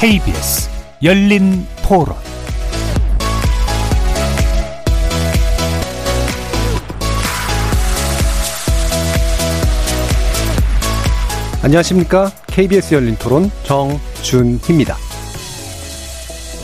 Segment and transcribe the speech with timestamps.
[0.00, 0.70] KBS
[1.02, 2.16] 열린 토론
[11.62, 12.30] 안녕하십니까?
[12.46, 14.96] KBS 열린 토론 정준희입니다.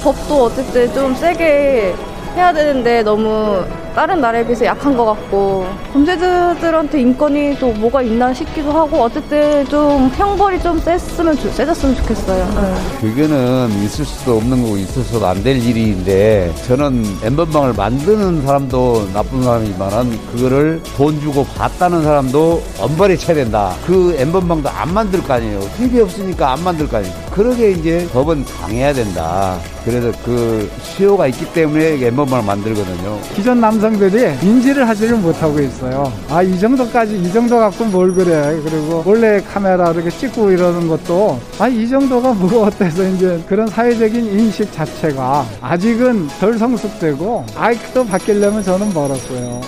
[0.02, 1.94] 법도 어쨌든 좀 세게
[2.36, 8.70] 해야 되는데 너무 다른 나라에 비해서 약한 것 같고 범죄자들한테 인권이 또 뭐가 있나 싶기도
[8.70, 12.44] 하고 어쨌든 좀 형벌이 좀 셌으면 세졌으면 좋겠어요.
[12.44, 12.74] 네.
[13.00, 20.18] 그게는 있을 수도 없는 거고 있어서도 안 될 일인데 저는 엠번방을 만드는 사람도 나쁜 사람이지만은
[20.32, 23.72] 그거를 돈 주고 봤다는 사람도 엄벌이 쳐야 된다.
[23.86, 25.60] 그 엠번방도 안 만들 거 아니에요.
[25.78, 27.14] TV 없으니까 안 만들 거 아니에요.
[27.36, 29.58] 그러게 이제 법은 강해야 된다.
[29.84, 33.20] 그래서 그 수요가 있기 때문에 엠번방을 만들거든요.
[33.34, 36.10] 기존 남성들이 인지를 하지를 못하고 있어요.
[36.30, 38.58] 아, 이 정도까지, 이 정도 갖고 뭘 그래.
[38.64, 44.24] 그리고 원래 카메라 이렇게 찍고 이러는 것도, 아, 이 정도가 뭐 어때서 이제 그런 사회적인
[44.38, 49.60] 인식 자체가 아직은 덜 성숙되고, 아직도 바뀌려면 저는 멀었어요.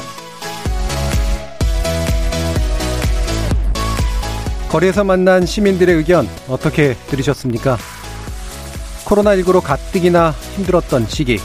[4.69, 7.79] 거리에서 만난 시민들의 의견 어떻게 들으셨습니까?
[9.07, 11.39] 코로나19로 가뜩이나 힘들었던 시기.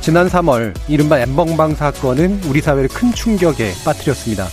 [0.00, 4.48] 지난 3월 이른바 엠벙방 사건은 우리 사회를 큰 충격에 빠뜨렸습니다.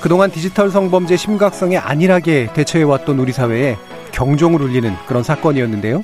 [0.00, 3.76] 그동안 디지털 성범죄 심각성에 안일하게 대처해왔던 우리 사회에
[4.10, 6.02] 경종을 울리는 그런 사건이었는데요.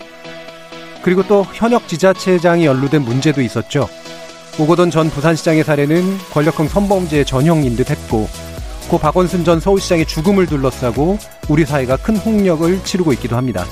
[1.03, 3.89] 그리고 또 현역 지자체장이 연루된 문제도 있었죠.
[4.61, 8.29] 오고돈 전 부산시장의 사례는 권력형 성범죄의 전형인 듯 했고,
[8.93, 11.17] 고 박원순 전 서울시장의 죽음을 둘러싸고
[11.48, 13.65] 우리 사회가 큰 홍역을 치르고 있기도 합니다.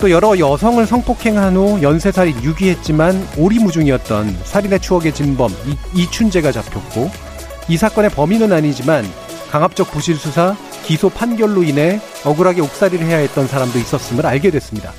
[0.00, 5.54] 또 여러 여성을 성폭행한 후 연쇄살인 유기했지만 오리무중이었던 살인의 추억의 진범
[5.94, 7.10] 이춘재가 잡혔고
[7.68, 9.04] 이 사건의 범인은 아니지만
[9.50, 14.94] 강압적 부실 수사, 기소 판결로 인해 억울하게 옥살이를 해야 했던 사람도 있었음을 알게 됐습니다.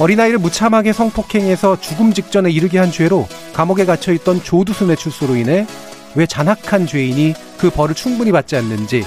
[0.00, 5.68] 어린아이를 무참하게 성폭행해서 죽음 직전에 이르게 한 죄로 감옥에 갇혀있던 조두순의 출소로 인해
[6.14, 9.04] 왜 잔악한 죄인이 그 벌을 충분히 받지 않는지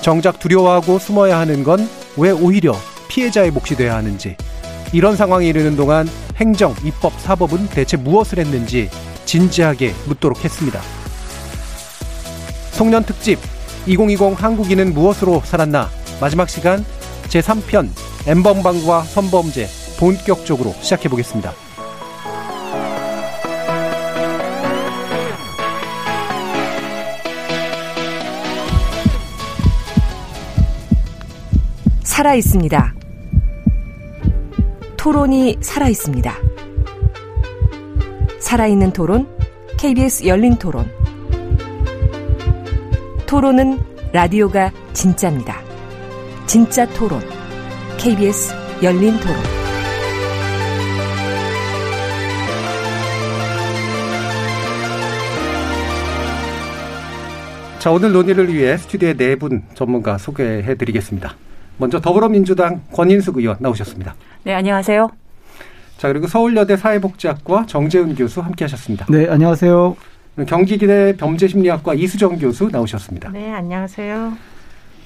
[0.00, 1.88] 정작 두려워하고 숨어야 하는 건
[2.18, 2.76] 왜 오히려
[3.08, 4.36] 피해자의 몫이 돼야 하는지
[4.92, 8.90] 이런 상황에 이르는 동안 행정, 입법, 사법은 대체 무엇을 했는지
[9.24, 10.80] 진지하게 묻도록 했습니다.
[12.72, 13.38] 송년 특집
[13.86, 15.88] 2020 한국인은 무엇으로 살았나
[16.20, 16.84] 마지막 시간
[17.28, 17.88] 제3편
[18.26, 21.67] 엠범방과 선범죄 본격적으로 시작해 보겠습니다.
[32.18, 32.94] 살아 있습니다.
[34.96, 36.34] 토론이 살아 있습니다.
[38.40, 39.28] 살아있는 토론,
[39.78, 40.90] KBS 열린 토론.
[43.24, 43.78] 토론은
[44.12, 45.60] 라디오가 진짜입니다.
[46.48, 47.20] 진짜 토론,
[47.98, 48.52] KBS
[48.82, 49.36] 열린 토론.
[57.78, 61.36] 자, 오늘 논의를 위해 스튜디오에 네 분 전문가 소개해 드리겠습니다.
[61.78, 64.14] 먼저 더불어민주당 권인숙 의원 나오셨습니다.
[64.42, 65.08] 네, 안녕하세요.
[65.96, 69.06] 자, 그리고 서울여대 사회복지학과 정재훈 교수 함께 하셨습니다.
[69.08, 69.96] 네, 안녕하세요.
[70.46, 73.30] 경기대 범죄심리학과 이수정 교수 나오셨습니다.
[73.30, 74.36] 네, 안녕하세요.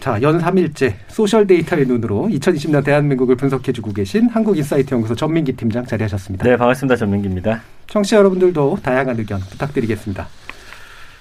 [0.00, 6.44] 자, 연 3일째 social 데이터의 눈으로 2020년 대한민국을 분석해주고 계신 한국인사이트 연구소 전민기 팀장 자리하셨습니다.
[6.44, 6.96] 네, 반갑습니다.
[6.96, 7.62] 전민기입니다.
[7.86, 10.26] 청취자 여러분들도 다양한 의견 부탁드리겠습니다.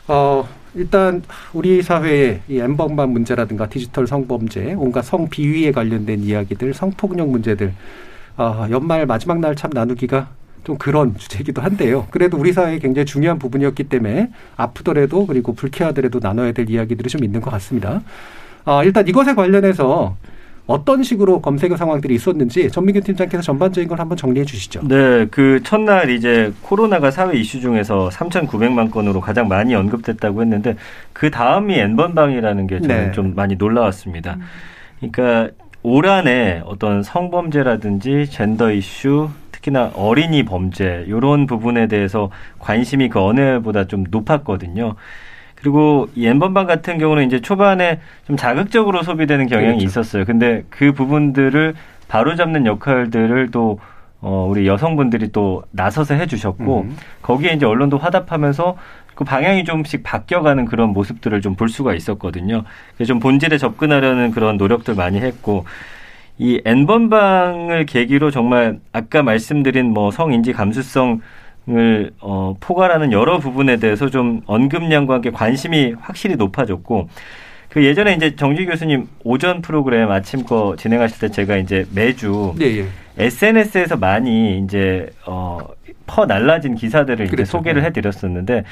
[0.08, 1.22] 어, 일단
[1.54, 7.74] 우리 사회의 이 n번방 문제라든가 디지털 성범죄, 온갖 성비위에 관련된 이야기들, 성폭력 문제들,
[8.38, 10.30] 어, 연말 마지막 날 참 나누기가
[10.64, 12.08] 좀 그런 주제이기도 한데요.
[12.12, 17.42] 그래도 우리 사회에 굉장히 중요한 부분이었기 때문에 아프더라도 그리고 불쾌하더라도 나눠야 될 이야기들이 좀 있는
[17.42, 18.02] 것 같습니다.
[18.64, 20.16] 어, 일단 이것에 관련해서
[20.68, 24.82] 어떤 식으로 검색어 상황들이 있었는지 전민규 팀장께서 전반적인 걸 한번 정리해 주시죠.
[24.88, 30.76] 네, 그 첫날 이제 코로나가 사회 이슈 중에서 3,900만 건으로 가장 많이 언급됐다고 했는데
[31.14, 33.12] 그 다음이 N번방이라는 게 저는 네.
[33.12, 34.38] 좀 많이 놀라웠습니다.
[35.00, 35.50] 그러니까
[35.84, 42.30] 올 한해 어떤 성범죄라든지 젠더 이슈 특히나 어린이 범죄 이런 부분에 대해서
[42.60, 44.96] 관심이 그 어느 해보다 좀 높았거든요.
[45.62, 49.86] 그리고 이 엠번방 같은 경우는 이제 초반에 좀 자극적으로 소비되는 경향이 그렇죠.
[49.86, 50.26] 있었어요.
[50.26, 51.76] 근데 그 부분들을
[52.08, 53.80] 바로잡는 역할들을 또
[54.24, 56.96] 어, 우리 여성분들이 또 나서서 해주셨고, 음.
[57.24, 58.78] 거기에 이제 언론도 화답하면서
[59.16, 62.64] 그 방향이 좀씩 바뀌어가는 그런 모습들을 좀 볼 수가 있었거든요.
[62.96, 65.66] 그래서 좀 본질에 접근하려는 그런 노력들 많이 했고,
[66.38, 71.22] 이 N번방을 계기로 정말 아까 말씀드린 뭐 성인지 감수성
[71.70, 77.08] 을 어, 포괄하는 여러 부분에 대해서 좀 언급량과 함께 관심이 확실히 높아졌고
[77.70, 82.66] 그 예전에 이제 정지 교수님 오전 프로그램 아침 거 진행하실 때 제가 이제 매주 예,
[82.80, 82.86] 예.
[83.18, 85.60] SNS에서 많이 이제 어
[86.12, 87.34] 퍼 날라진 기사들을 그렇죠.
[87.36, 87.88] 이제 소개를 네.
[87.88, 88.64] 해드렸었는데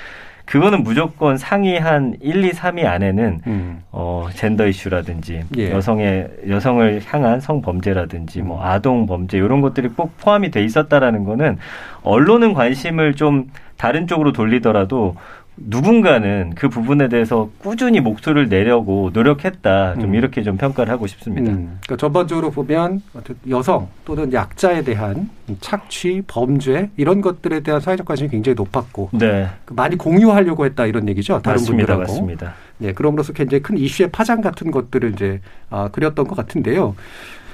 [0.49, 3.83] 그거는 무조건 상위 한 1, 2, 3위 안에는 음.
[3.91, 5.69] 어 젠더 이슈라든지 예.
[5.69, 8.63] 여성의 여성을 향한 성범죄라든지 뭐 음.
[8.63, 11.59] 아동 범죄 이런 것들이 꼭 포함이 돼 있었다라는 거는
[12.01, 15.15] 언론은 관심을 좀 다른 쪽으로 돌리더라도
[15.65, 19.95] 누군가는 그 부분에 대해서 꾸준히 목소리를 내려고 노력했다.
[19.95, 20.15] 좀 음.
[20.15, 21.51] 이렇게 좀 평가를 하고 싶습니다.
[21.51, 21.79] 음.
[21.83, 23.01] 그러니까 전반적으로 보면
[23.49, 25.29] 여성 또는 약자에 대한
[25.61, 29.47] 착취, 범죄 이런 것들에 대한 사회적 관심이 굉장히 높았고 네.
[29.65, 31.41] 그 많이 공유하려고 했다 이런 얘기죠.
[31.41, 32.01] 다른 맞습니다, 분들하고.
[32.01, 32.53] 맞습니다.
[32.77, 36.95] 네, 그럼으로써 굉장히 큰 이슈의 파장 같은 것들을 이제 아, 그렸던 것 같은데요.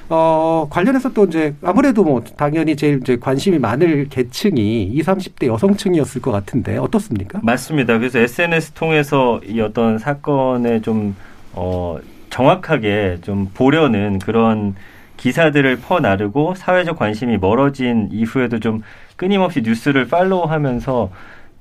[0.08, 6.22] 어, 관련해서 또 이제 아무래도 뭐 당연히 제일 이제 관심이 많을 계층이 20, 30대 여성층이었을
[6.22, 7.40] 것 같은데 어떻습니까?
[7.42, 7.98] 맞습니다.
[7.98, 11.16] 그래서 SNS 통해서 이 어떤 사건에 좀,
[11.52, 11.98] 어,
[12.30, 14.74] 정확하게 좀 보려는 그런
[15.16, 18.82] 기사들을 퍼나르고 사회적 관심이 멀어진 이후에도 좀
[19.16, 21.10] 끊임없이 뉴스를 팔로우하면서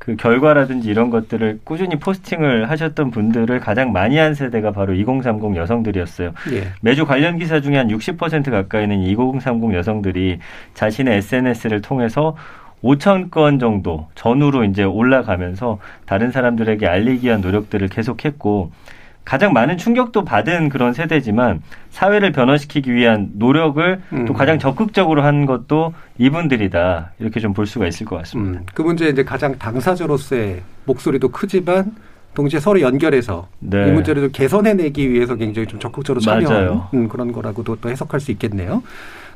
[0.05, 6.31] 그 결과라든지 이런 것들을 꾸준히 포스팅을 하셨던 분들을 가장 많이 한 세대가 바로 2030 여성들이었어요.
[6.51, 6.67] 예.
[6.81, 10.37] 매주 관련 기사 중에 한 60% 가까이는 2030 여성들이
[10.75, 12.35] 자신의 SNS를 통해서
[12.83, 18.71] 5천 건 정도 전후로 이제 올라가면서 다른 사람들에게 알리기 위한 노력들을 계속했고
[19.25, 24.25] 가장 많은 충격도 받은 그런 세대지만 사회를 변화시키기 위한 노력을 음.
[24.25, 28.59] 또 가장 적극적으로 한 것도 이분들이다 이렇게 좀 볼 수가 있을 것 같습니다.
[28.59, 28.65] 음.
[28.73, 31.95] 그 문제 이제 가장 당사자로서의 목소리도 크지만
[32.35, 33.87] 동시에 서로 연결해서 네.
[33.87, 38.31] 이 문제를 좀 개선해내기 위해서 굉장히 좀 적극적으로 참여하는 음, 그런 거라고도 또 해석할 수
[38.31, 38.83] 있겠네요.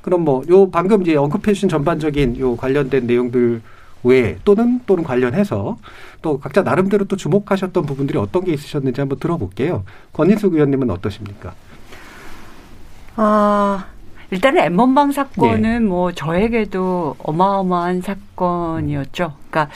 [0.02, 3.62] 그럼 뭐 요 방금 이제 언급해 주신 전반적인 요 관련된 내용들
[4.04, 5.78] 외에 또는 또는 관련해서
[6.22, 9.84] 또 각자 나름대로 또 주목하셨던 부분들이 어떤 게 있으셨는지 한번 들어볼게요.
[10.14, 11.54] 권인숙 의원님은 어떠십니까?
[13.16, 13.86] 아
[14.32, 15.80] 일단은 엠번방 사건은 예.
[15.80, 19.34] 뭐 저에게도 어마어마한 사건이었죠.
[19.50, 19.74] 그러니까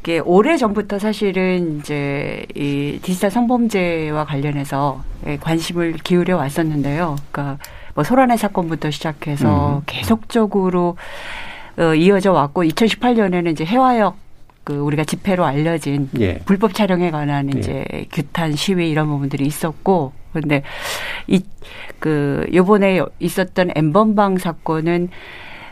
[0.00, 7.16] 이게 오래 전부터 사실은 이제 이 디지털 성범죄와 관련해서 예, 관심을 기울여 왔었는데요.
[7.30, 7.58] 그러니까
[7.94, 9.82] 뭐 소란의 사건부터 시작해서 음.
[9.86, 10.96] 계속적으로
[11.78, 14.16] 어, 이어져 왔고 2018년에는 이제 해화역
[14.64, 16.38] 그 우리가 집회로 알려진 예.
[16.46, 17.58] 불법 촬영에 관한 예.
[17.58, 20.62] 이제 규탄 시위 이런 부분들이 있었고 그런데
[21.26, 25.10] 이그 요번에 있었던 엠번방 사건은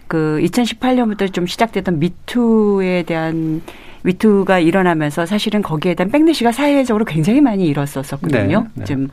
[0.06, 3.62] 그 2018년부터 좀 시작됐던 미투에 대한
[4.02, 8.60] 미투가 일어나면서 사실은 거기에 대한 백내시가 사회적으로 굉장히 많이 일었었거든요.
[8.60, 8.84] 네, 네.
[8.84, 9.08] 좀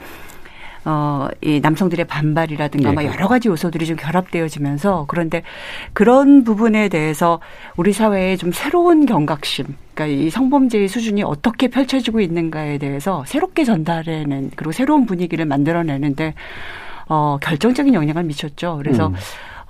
[0.85, 3.05] 어, 이 남성들의 반발이라든가 네.
[3.05, 5.43] 여러 가지 요소들이 좀 결합되어지면서 그런데
[5.93, 7.39] 그런 부분에 대해서
[7.75, 14.51] 우리 사회에 좀 새로운 경각심, 그러니까 이 성범죄의 수준이 어떻게 펼쳐지고 있는가에 대해서 새롭게 전달해낸
[14.55, 16.33] 그리고 새로운 분위기를 만들어내는데
[17.09, 18.77] 어, 결정적인 영향을 미쳤죠.
[18.77, 19.15] 그래서 음.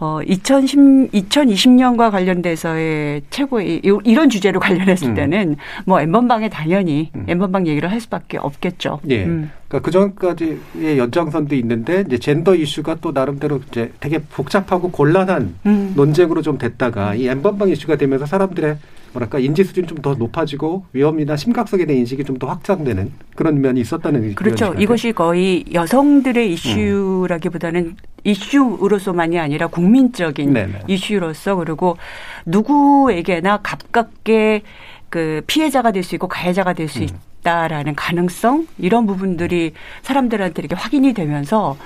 [0.02, 5.14] 어, 2010, 2020년과 관련돼서의 최고의 이런 주제로 관련했을 음.
[5.14, 5.56] 때는
[5.86, 7.26] 뭐 엠번방에 당연히 음.
[7.28, 9.02] 엠번방 얘기를 할 수밖에 없겠죠.
[9.10, 9.26] 예.
[9.26, 9.52] 음.
[9.68, 15.94] 그러니까 그 전까지의 연장선도 있는데 이제 젠더 이슈가 또 나름대로 이제 되게 복잡하고 곤란한 음.
[15.96, 18.78] 논쟁으로 좀 됐다가 이 엠번방 이슈가 되면서 사람들의
[19.12, 23.82] 뭐랄까 인지 수준이 좀 더 높아지고 위험이나 심각성에 대한 인식이 좀 더 확장되는 그런 면이
[23.82, 24.74] 있었다는 그렇죠.
[24.78, 27.96] 이것이 거의 여성들의 이슈라기보다는 음.
[28.24, 30.84] 이슈로서만이 아니라 국민적인 네네.
[30.88, 31.98] 이슈로서 그리고
[32.46, 34.64] 누구에게나 가깝게
[35.10, 37.08] 그 피해자가 될 수 있고 가해자가 될수 음.
[37.42, 39.74] 있다라는 가능성 이런 부분들이
[40.04, 41.78] 사람들한테 이렇게 확인이 되면서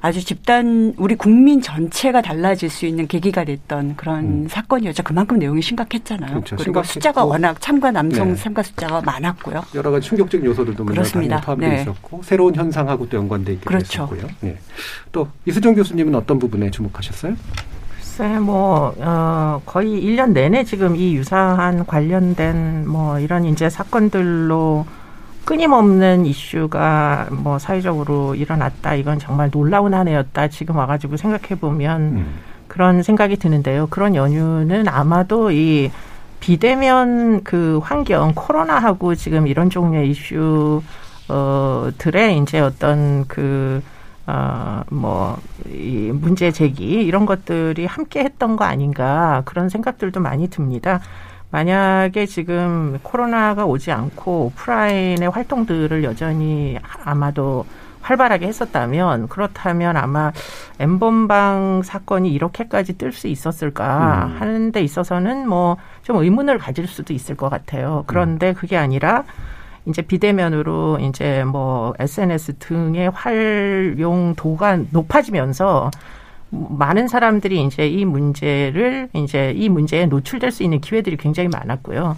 [0.00, 4.46] 아주 집단 우리 국민 전체가 달라질 수 있는 계기가 됐던 그런 음.
[4.48, 5.02] 사건이었죠.
[5.02, 6.30] 그만큼 내용이 심각했잖아요.
[6.30, 6.56] 그렇죠.
[6.56, 6.92] 그리고 심각했고.
[6.92, 8.34] 숫자가 워낙 참가 남성 네.
[8.36, 9.62] 참가 숫자가 많았고요.
[9.74, 11.40] 여러 가지 충격적인 요소들도 그렇습니다.
[11.40, 11.82] 포함되어 네.
[11.82, 14.02] 있었고 새로운 현상하고 또 연관돼 있기도 그렇죠.
[14.04, 14.28] 했었고요.
[14.40, 14.58] 네.
[15.12, 17.34] 또 이수정 교수님은 어떤 부분에 주목하셨어요?
[18.18, 24.86] 글쎄, 뭐, 어, 거의 1년 내내 지금 이 유사한 관련된 뭐 이런 이제 사건들로
[25.48, 28.96] 끊임없는 이슈가 뭐 사회적으로 일어났다.
[28.96, 30.48] 이건 정말 놀라운 한 해였다.
[30.48, 32.34] 지금 와가지고 생각해 보면 음.
[32.66, 33.86] 그런 생각이 드는데요.
[33.86, 35.90] 그런 연유는 아마도 이
[36.40, 40.82] 비대면 그 환경, 코로나하고 지금 이런 종류의 이슈,
[41.30, 43.82] 어, 들의 이제 어떤 그,
[44.26, 51.00] 어, 뭐, 이 문제 제기, 이런 것들이 함께 했던 거 아닌가, 그런 생각들도 많이 듭니다.
[51.50, 57.64] 만약에 지금 코로나가 오지 않고 오프라인의 활동들을 여전히 아마도
[58.00, 60.32] 활발하게 했었다면 그렇다면 아마
[60.78, 64.40] 엠번방 사건이 이렇게까지 뜰 수 있었을까 음.
[64.40, 65.76] 하는 데 있어서는 뭐
[66.08, 68.02] 좀 의문을 가질 수도 있을 것 같아요.
[68.06, 69.24] 그런데 그게 아니라
[69.84, 75.90] 이제 비대면으로 이제 뭐 SNS 등의 활용도가 높아지면서
[76.50, 82.16] 많은 사람들이 이제 이 문제를 이제 이 문제에 노출될 수 있는 기회들이 굉장히 많았고요.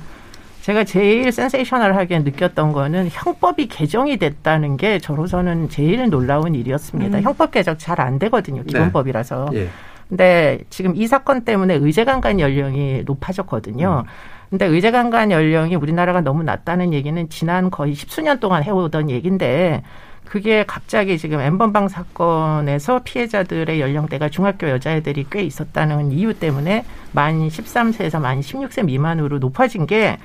[0.62, 7.18] 제가 제일 센세이셔널하게 느꼈던 거는 형법이 개정이 됐다는 게 저로서는 제일 놀라운 일이었습니다.
[7.18, 7.22] 음.
[7.22, 8.62] 형법 개정 잘 안 되거든요.
[8.64, 9.48] 기본법이라서.
[9.52, 9.58] 네.
[9.58, 9.68] 예.
[10.08, 14.04] 근데 지금 이 사건 때문에 의제강간 연령이 높아졌거든요.
[14.06, 14.10] 음.
[14.50, 19.82] 근데 의제강간 연령이 우리나라가 너무 낮다는 얘기는 지난 거의 십수년 동안 해오던 얘기인데
[20.30, 28.20] 그게 갑자기 지금 엠번방 사건에서 피해자들의 연령대가 중학교 여자애들이 꽤 있었다는 이유 때문에 만 13세에서
[28.20, 30.18] 만 16세 미만으로 높아진 게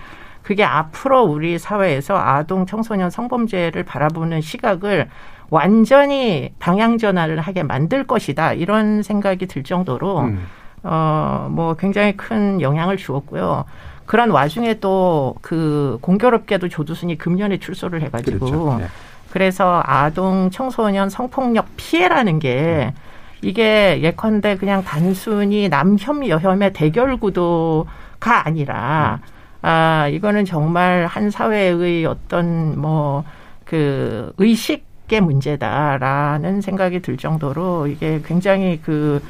[0.43, 5.09] 그게 앞으로 우리 사회에서 아동 청소년 성범죄를 바라보는 시각을
[5.50, 10.45] 완전히 방향 전환을 하게 만들 것이다 이런 생각이 들 정도로 음.
[10.83, 13.65] 어뭐 굉장히 큰 영향을 주었고요.
[14.05, 18.77] 그런 와중에 또 그 공교롭게도 조두순이 금년에 출소를 해가지고 그렇죠.
[18.79, 18.88] 네.
[19.35, 22.99] 그래서 아동 청소년 성폭력 피해라는 게 음.
[23.41, 29.27] 이게 예컨대 그냥 단순히 남혐 여혐의 대결 구도가 아니라 음.
[29.61, 33.25] 아, 이거는 정말 한 사회의 어떤 뭐
[33.65, 39.21] 그 의식의 문제다라는 생각이 들 정도로 이게 굉장히 그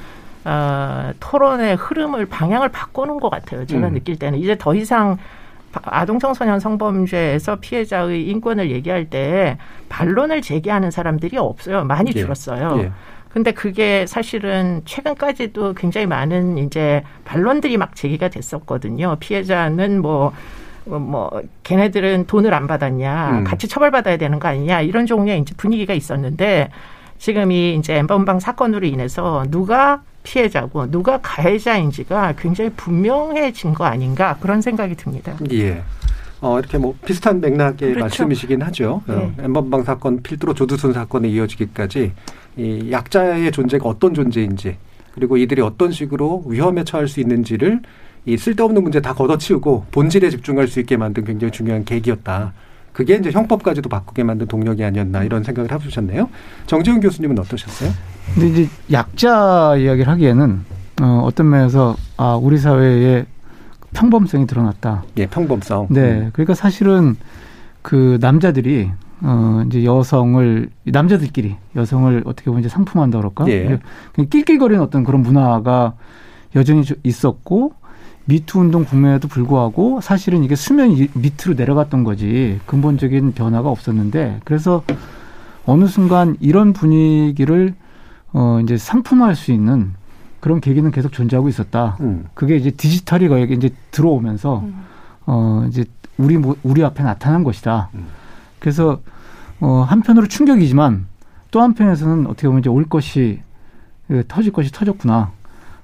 [0.44, 3.66] 어, 토론의 흐름을 방향을 바꾸는 것 같아요.
[3.66, 3.94] 제가 음.
[3.94, 5.18] 느낄 때는 이제 더 이상
[5.84, 9.58] 아동 청소년 성범죄에서 피해자의 인권을 얘기할 때
[9.90, 11.84] 반론을 제기하는 사람들이 없어요.
[11.84, 12.20] 많이 예.
[12.20, 12.80] 줄었어요.
[12.84, 12.92] 예.
[13.30, 19.18] 근데 그게 사실은 최근까지도 굉장히 많은 이제 반론들이 막 제기가 됐었거든요.
[19.20, 20.32] 피해자는 뭐,
[20.86, 23.44] 뭐, 뭐 걔네들은 돈을 안 받았냐, 음.
[23.44, 26.70] 같이 처벌받아야 되는 거 아니냐, 이런 종류의 이제 분위기가 있었는데
[27.18, 34.62] 지금 이 이제 엠번방 사건으로 인해서 누가 피해자고 누가 가해자인지가 굉장히 분명해진 거 아닌가 그런
[34.62, 35.36] 생각이 듭니다.
[35.52, 35.84] 예.
[36.42, 38.00] 어, 이렇게 뭐 비슷한 맥락의 그렇죠.
[38.00, 39.02] 말씀이시긴 하죠.
[39.08, 39.16] 네.
[39.16, 42.12] 어, 엠번방 사건 필두로 조두순 사건에 이어지기까지
[42.58, 44.78] 이 약자의 존재가 어떤 존재인지
[45.14, 47.82] 그리고 이들이 어떤 식으로 위험에 처할 수 있는지를
[48.26, 52.54] 이 쓸데없는 문제 다 걷어치우고 본질에 집중할 수 있게 만든 굉장히 중요한 계기였다.
[52.96, 56.30] 그게 이제 형법까지도 바꾸게 만든 동력이 아니었나 이런 생각을 해보셨네요.
[56.66, 57.92] 정재훈 교수님은 어떠셨어요?
[58.34, 60.62] 근데 이제 약자 이야기를 하기에는
[61.02, 63.26] 어, 어떤 면에서 아 우리 사회에
[63.92, 65.04] 평범성이 드러났다.
[65.18, 65.88] 예, 평범성.
[65.90, 66.30] 네, 음.
[66.32, 67.18] 그러니까 사실은
[67.82, 68.90] 그 남자들이
[69.22, 73.46] 어 이제 여성을 남자들끼리 여성을 어떻게 보면 이제 상품한다 그럴까?
[73.50, 73.78] 예.
[74.30, 75.96] 낄낄거리는 어떤 그런 문화가
[76.56, 77.74] 여전히 있었고
[78.26, 84.84] 미투 운동 국면에도 불구하고 사실은 이게 수면 밑으로 내려갔던 거지 근본적인 변화가 없었는데 그래서
[85.66, 87.74] 어느 순간 이런 분위기를
[88.34, 89.94] 어 이제 상품화할 수 있는
[90.40, 91.98] 그런 계기는 계속 존재하고 있었다.
[92.02, 92.26] 음.
[92.34, 94.84] 그게 이제 디지털이 거기 이제 들어오면서 음.
[95.26, 95.86] 어 이제
[96.18, 97.90] 우리 우리 앞에 나타난 것이다.
[97.94, 98.06] 음.
[98.60, 99.02] 그래서
[99.60, 101.08] 어 한편으로 충격이지만
[101.52, 103.40] 또 한편에서는 어떻게 보면 이제 올 것이
[104.08, 105.32] 그 터질 것이 터졌구나.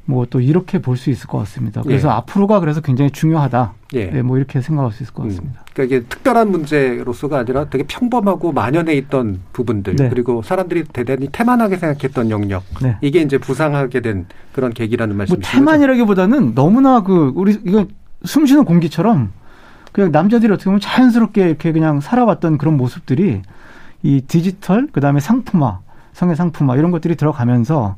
[0.05, 1.81] 뭐 또 이렇게 볼 수 있을 것 같습니다.
[1.81, 2.13] 그래서 예.
[2.13, 3.73] 앞으로가 그래서 굉장히 중요하다.
[3.93, 4.05] 예.
[4.05, 5.29] 네, 뭐 이렇게 생각할 수 있을 것 음.
[5.29, 5.61] 같습니다.
[5.61, 5.65] 음.
[5.73, 10.09] 그러니까 이게 특별한 문제로서가 아니라 되게 평범하고 만연해 있던 부분들 네.
[10.09, 12.97] 그리고 사람들이 대단히 태만하게 생각했던 영역 네.
[13.01, 15.57] 이게 이제 부상하게 된 그런 계기라는 말씀이시죠.
[15.59, 17.85] 뭐 태만이라기보다는 너무나 그 우리 이거
[18.25, 19.31] 숨쉬는 공기처럼
[19.91, 23.41] 그냥 남자들이 어떻게 보면 자연스럽게 이렇게 그냥 살아왔던 그런 모습들이
[24.03, 25.79] 이 디지털 그다음에 상품화
[26.13, 27.95] 성의 상품화 이런 것들이 들어가면서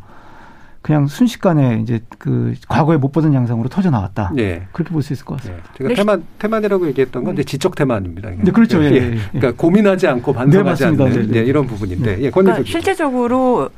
[0.84, 4.34] 그냥 순식간에 이제 그 과거에 못 보던 양상으로 터져 나왔다.
[4.36, 4.64] 네.
[4.74, 5.64] 그렇게 볼 수 있을 것 같습니다.
[5.72, 5.78] 네.
[5.78, 8.30] 제가 태만 태만이라고 얘기했던 건 이제 지적 태만입니다.
[8.38, 8.84] 네, 그렇죠.
[8.84, 9.18] 예, 예, 예.
[9.32, 12.22] 그러니까 고민하지 않고 반성하지 네, 않는 네, 이런 부분인데.
[12.22, 13.70] 예, 그러니까 실제적으로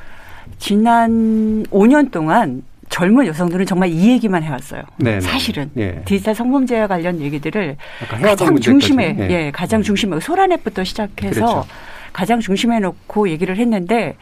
[0.57, 4.81] 지난 5년 동안 젊은 여성들은 정말 이 얘기만 해왔어요.
[4.97, 5.21] 네네.
[5.21, 6.01] 사실은 예.
[6.05, 7.77] 디지털 성범죄와 관련 얘기들을
[8.09, 9.29] 가장 중심에 예.
[9.29, 9.51] 예.
[9.51, 11.65] 가장 중심에 소라넷부터 시작해서 그렇죠.
[12.13, 14.15] 가장 중심에 놓고 얘기를 했는데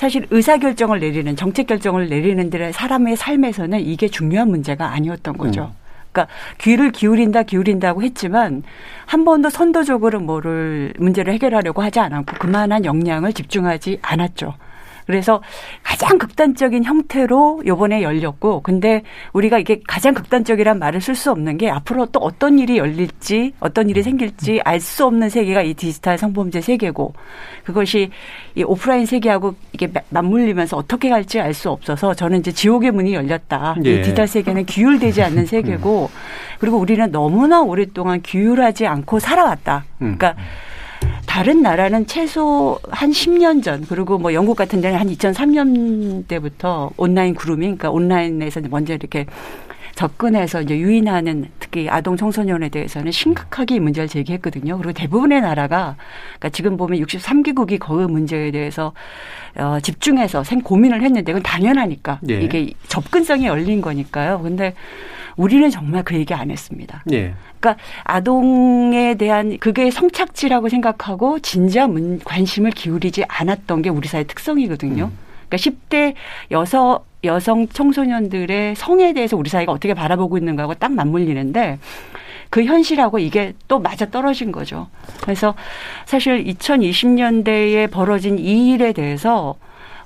[0.00, 5.64] 사실 의사결정을 내리는 정책 결정을 내리는 들의 사람의 삶에서는 이게 중요한 문제가 아니었던 거죠.
[5.64, 5.80] 음.
[6.10, 8.62] 그러니까 귀를 기울인다 기울인다고 했지만
[9.04, 14.54] 한 번도 선도적으로 뭐를 문제를 해결하려고 하지 않았고 그만한 역량을 집중하지 않았죠.
[15.10, 15.42] 그래서
[15.82, 19.02] 가장 극단적인 형태로 요번에 열렸고 근데
[19.32, 23.90] 우리가 이게 가장 극단적이란 말을 쓸 수 없는 게 앞으로 또 어떤 일이 열릴지 어떤
[23.90, 27.12] 일이 생길지 알 수 없는 세계가 이 디지털 성범죄 세계고
[27.64, 28.10] 그것이
[28.54, 33.74] 이 오프라인 세계하고 이게 맞물리면서 어떻게 갈지 알 수 없어서 저는 이제 지옥의 문이 열렸다.
[33.84, 33.90] 예.
[33.90, 36.08] 이 디지털 세계는 규율되지 않는 세계고
[36.60, 39.84] 그리고 우리는 너무나 오랫동안 규율하지 않고 살아왔다.
[39.98, 40.69] 그러니까 음.
[41.30, 47.36] 다른 나라는 최소 한 10년 전 그리고 뭐 영국 같은 데는 한 2003년 대부터 온라인
[47.36, 49.26] 그루밍 그러니까 온라인에서 먼저 이렇게
[49.94, 54.76] 접근해서 이제 유인하는 특히 아동 청소년에 대해서는 심각하게 이 문제를 제기했거든요.
[54.78, 55.96] 그리고 대부분의 나라가
[56.38, 58.92] 그러니까 지금 보면 63개국이 그 문제에 대해서
[59.56, 62.40] 어, 집중해서 생 고민을 했는데 그건 당연하니까 예.
[62.40, 64.40] 이게 접근성이 열린 거니까요.
[64.42, 64.74] 근데
[65.36, 67.02] 우리는 정말 그 얘기 안 했습니다.
[67.12, 67.34] 예.
[67.60, 75.04] 그러니까 아동에 대한 그게 성착취라고 생각하고 진지한 관심을 기울이지 않았던 게 우리 사회 특성이거든요.
[75.04, 75.29] 음.
[75.50, 76.14] 그러니까 10대
[76.52, 81.78] 여성 여성 청소년들의 성에 대해서 우리 사회가 어떻게 바라보고 있는가하고 딱 맞물리는데
[82.48, 84.88] 그 현실하고 이게 또 맞아 떨어진 거죠.
[85.20, 85.54] 그래서
[86.06, 89.56] 사실 2020년대에 벌어진 이 일에 대해서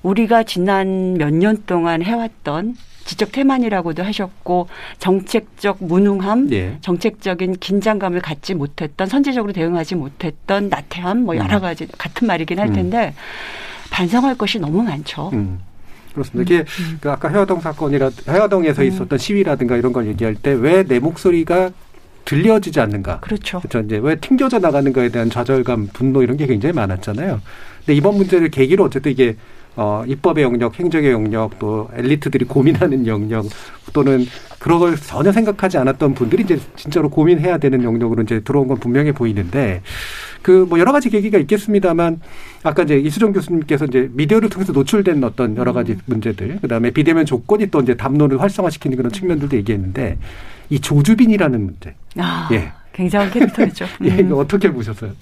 [0.02, 6.78] 우리가 지난 몇 년 동안 해왔던 지적 태만이라고도 하셨고 정책적 무능함, 예.
[6.80, 11.62] 정책적인 긴장감을 갖지 못했던 선제적으로 대응하지 못했던 나태함 뭐 여러 음.
[11.62, 12.72] 가지 같은 말이긴 할 음.
[12.74, 13.73] 텐데 음.
[13.98, 15.30] 반성할 것이 너무 많죠.
[15.34, 15.60] 음.
[16.12, 16.42] 그렇습니다.
[16.42, 16.98] 이게 음.
[17.00, 18.88] 그 아까 해화동 사건이라 해화동에서 음.
[18.88, 21.70] 있었던 시위라든가 이런 걸 얘기할 때 왜 내 목소리가
[22.24, 23.20] 들려지지 않는가.
[23.20, 23.60] 그렇죠.
[23.60, 23.80] 그렇죠.
[23.86, 27.40] 이제 왜 튕겨져 나가는가에 대한 좌절감, 분노 이런 게 굉장히 많았잖아요.
[27.80, 29.36] 근데 이번 문제를 계기로 어쨌든 이게
[29.76, 33.46] 어, 입법의 영역, 행정의 영역, 또 엘리트들이 고민하는 영역,
[33.92, 34.26] 또는
[34.58, 39.12] 그런 걸 전혀 생각하지 않았던 분들이 이제 진짜로 고민해야 되는 영역으로 이제 들어온 건 분명해
[39.12, 39.82] 보이는데,
[40.42, 42.20] 그 뭐 여러 가지 계기가 있겠습니다만,
[42.62, 47.26] 아까 이제 이수정 교수님께서 이제 미디어를 통해서 노출된 어떤 여러 가지 문제들, 그 다음에 비대면
[47.26, 50.18] 조건이 또 이제 담론을 활성화시키는 그런 측면들도 얘기했는데,
[50.70, 51.94] 이 조주빈이라는 문제.
[52.16, 52.72] 아, 예.
[52.92, 53.86] 굉장한 캐릭터였죠.
[54.04, 55.12] 예, 이거 어떻게 보셨어요?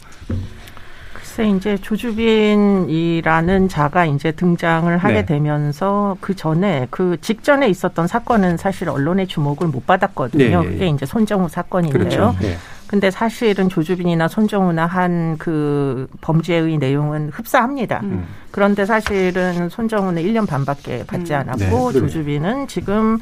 [1.33, 5.25] 글쎄 이제 조주빈이라는 자가 이제 등장을 하게 네.
[5.25, 10.63] 되면서 그 전에 그 직전에 있었던 사건은 사실 언론의 주목을 못 받았거든요.
[10.63, 10.69] 네.
[10.69, 11.99] 그게 이제 손정우 사건인데요.
[11.99, 12.37] 그렇죠.
[12.43, 12.57] 네.
[12.87, 18.01] 근데 사실은 조주빈이나 손정우나 한 그 범죄의 내용은 흡사합니다.
[18.03, 18.27] 음.
[18.51, 21.39] 그런데 사실은 손정우는 1년 반밖에 받지 음.
[21.39, 21.99] 않았고 네.
[21.99, 23.19] 조주빈은 지금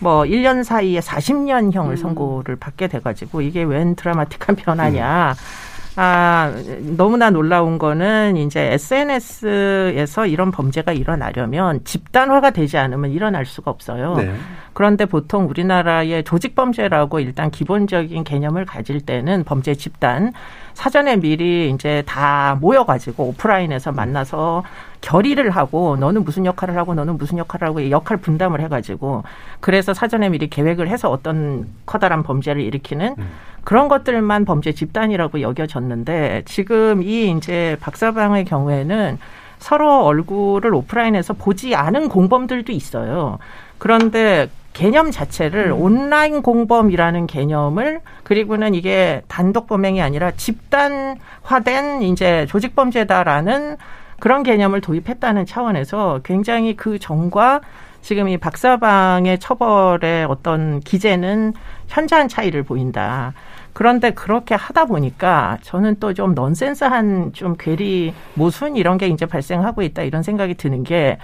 [0.00, 1.96] 뭐 1년 사이에 40년형을 음.
[1.96, 5.30] 선고를 받게 돼가지고 이게 웬 드라마틱한 변화냐.
[5.30, 5.63] 음.
[5.96, 6.52] 아,
[6.96, 14.16] 너무나 놀라운 거는 이제 SNS에서 이런 범죄가 일어나려면 집단화가 되지 않으면 일어날 수가 없어요.
[14.16, 14.34] 네.
[14.72, 20.32] 그런데 보통 우리나라의 조직 범죄라고 일단 기본적인 개념을 가질 때는 범죄 집단
[20.72, 24.64] 사전에 미리 이제 다 모여 가지고 오프라인에서 만나서
[25.04, 29.22] 결의를 하고 너는 무슨 역할을 하고 너는 무슨 역할을 하고 역할 분담을 해가지고
[29.60, 33.30] 그래서 사전에 미리 계획을 해서 어떤 커다란 범죄를 일으키는 음.
[33.64, 39.18] 그런 것들만 범죄 집단이라고 여겨졌는데 지금 이 이제 박사방의 경우에는
[39.58, 43.38] 서로 얼굴을 오프라인에서 보지 않은 공범들도 있어요.
[43.76, 45.82] 그런데 개념 자체를 음.
[45.82, 53.76] 온라인 공범이라는 개념을 그리고는 이게 단독 범행이 아니라 집단화된 이제 조직 범죄다라는
[54.24, 57.60] 그런 개념을 도입했다는 차원에서 굉장히 그 전과
[58.00, 61.52] 지금 이 박사방의 처벌의 어떤 기재는
[61.88, 63.34] 현저한 차이를 보인다.
[63.74, 69.82] 그런데 그렇게 하다 보니까 저는 또 좀 넌센스한 좀 괴리 모순 이런 게 이제 발생하고
[69.82, 71.18] 있다 이런 생각이 드는 게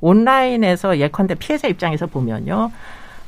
[0.00, 2.70] 온라인에서 예컨대 피해자 입장에서 보면요.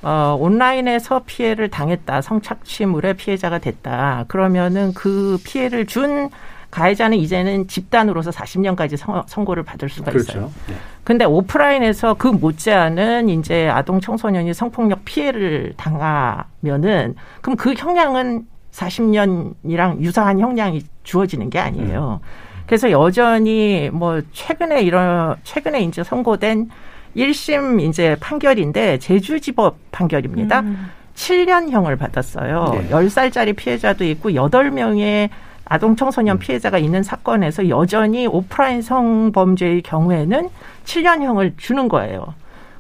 [0.01, 2.23] 어, 온라인에서 피해를 당했다.
[2.23, 4.25] 성착취물의 피해자가 됐다.
[4.29, 6.31] 그러면은 그 피해를 준
[6.71, 10.33] 가해자는 이제는 집단으로서 40년까지 선, 선고를 받을 수가 그렇죠.
[10.33, 10.53] 있어요.
[10.69, 10.75] 네.
[11.03, 20.39] 근데 오프라인에서 그 못지않은 이제 아동 청소년이 성폭력 피해를 당하면은 그럼 그 형량은 40년이랑 유사한
[20.41, 22.21] 형량이 주어지는 게 아니에요.
[22.23, 22.29] 음.
[22.67, 26.69] 그래서 여전히 뭐 최근에 이런 최근에 이제 선고된
[27.17, 30.61] 1심 이제 판결인데 제주지법 판결입니다.
[30.61, 30.91] 음.
[31.15, 32.71] 7년형을 받았어요.
[32.75, 32.89] 네.
[32.91, 35.31] 10살짜리 피해자도 있고 8명의
[35.69, 36.39] 아동 청소년 음.
[36.39, 40.49] 피해자가 있는 사건에서 여전히 오프라인 성범죄의 경우에는
[40.85, 42.35] 7년형을 주는 거예요.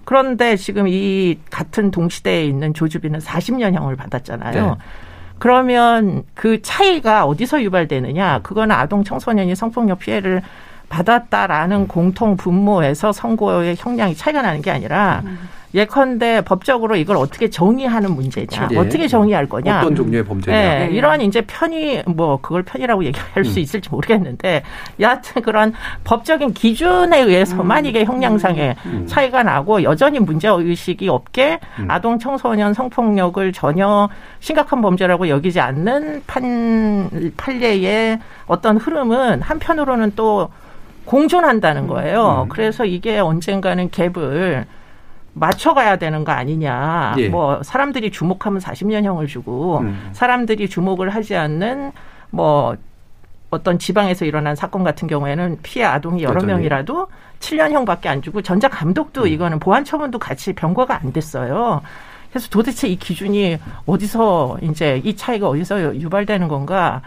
[0.05, 4.67] 그런데 지금 이 같은 동시대에 있는 조주빈은 40년형을 받았잖아요.
[4.67, 4.75] 네.
[5.39, 8.41] 그러면 그 차이가 어디서 유발되느냐?
[8.43, 10.43] 그거는 아동 청소년이 성폭력 피해를
[10.89, 15.39] 받았다라는 공통 분모에서 선고의 형량이 차이가 나는 게 아니라 음.
[15.75, 18.77] 예컨대 법적으로 이걸 어떻게 정의하는 문제냐, 예.
[18.79, 23.59] 어떻게 정의할 거냐, 어떤 종류의 범죄냐, 네, 이러한 이제 편의 뭐 그걸 편이라고 얘기할 수
[23.59, 23.63] 음.
[23.63, 24.63] 있을지 모르겠는데
[24.99, 25.75] 여하튼 그런
[26.05, 27.87] 법적인 기준에 의해서만 음.
[27.87, 29.07] 이게 형량상의 음.
[29.07, 31.91] 차이가 나고 여전히 문제 의식이 없게 음.
[31.91, 34.09] 아동 청소년 성폭력을 전혀
[34.41, 40.49] 심각한 범죄라고 여기지 않는 판 판례의 어떤 흐름은 한편으로는 또
[41.09, 42.43] 공존한다는 거예요.
[42.45, 42.49] 음.
[42.51, 44.67] 그래서 이게 언젠가는 갭을
[45.33, 47.15] 맞춰가야 되는 거 아니냐.
[47.17, 47.29] 예.
[47.29, 50.11] 뭐 사람들이 주목하면 40년형을 주고 음.
[50.13, 51.93] 사람들이 주목을 하지 않는
[52.31, 52.77] 뭐
[53.51, 56.53] 어떤 지방에서 일어난 사건 같은 경우에는 피해 아동이 여러 여전히.
[56.53, 57.07] 명이라도
[57.41, 59.29] 7년형밖에 안 주고 전자 감독도 음.
[59.29, 61.81] 이거는 보안 처분도 같이 병과가 안 됐어요.
[62.31, 67.01] 그래서 도대체 이 기준이 어디서 이제 이 차이가 어디서 유발되는 건가?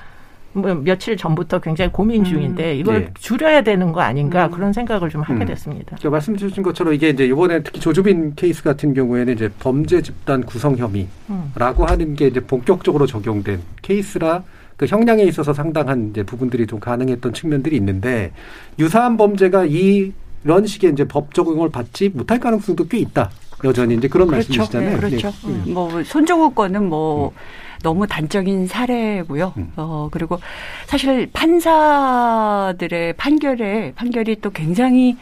[0.54, 2.26] 뭐 며칠 전부터 굉장히 고민 음.
[2.26, 3.00] 중인데 이걸 음.
[3.06, 3.14] 네.
[3.20, 4.52] 줄여야 되는 거 아닌가 음.
[4.52, 5.48] 그런 생각을 좀 하게 음.
[5.48, 5.96] 됐습니다.
[5.98, 10.44] 그러니까 말씀 주신 것처럼 이게 이제 이번에 특히 조주빈 케이스 같은 경우에는 이제 범죄 집단
[10.44, 11.90] 구성 혐의라고 음.
[11.90, 14.44] 하는 게 이제 본격적으로 적용된 케이스라
[14.76, 18.32] 그 형량에 있어서 상당한 이제 부분들이 좀 가능했던 측면들이 있는데
[18.80, 20.12] 유사한 범죄가 이
[20.44, 23.30] 이런 식의 이제 법 적용을 받지 못할 가능성도 꽤 있다.
[23.64, 24.48] 여전히 이제 그런 그렇죠.
[24.50, 24.90] 말씀이시잖아요.
[24.90, 25.28] 네, 그렇죠.
[25.48, 25.54] 네.
[25.68, 25.74] 음.
[25.74, 27.36] 뭐 손정욱 건은 뭐 음.
[27.84, 29.54] 너무 단적인 사례고요.
[29.58, 29.72] 음.
[29.76, 30.40] 어 그리고
[30.86, 35.18] 사실 판사들의 판결에 판결이 또 굉장히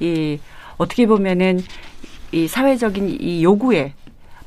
[0.00, 0.38] 이
[0.78, 1.60] 어떻게 보면은
[2.32, 3.94] 이 사회적인 이 요구에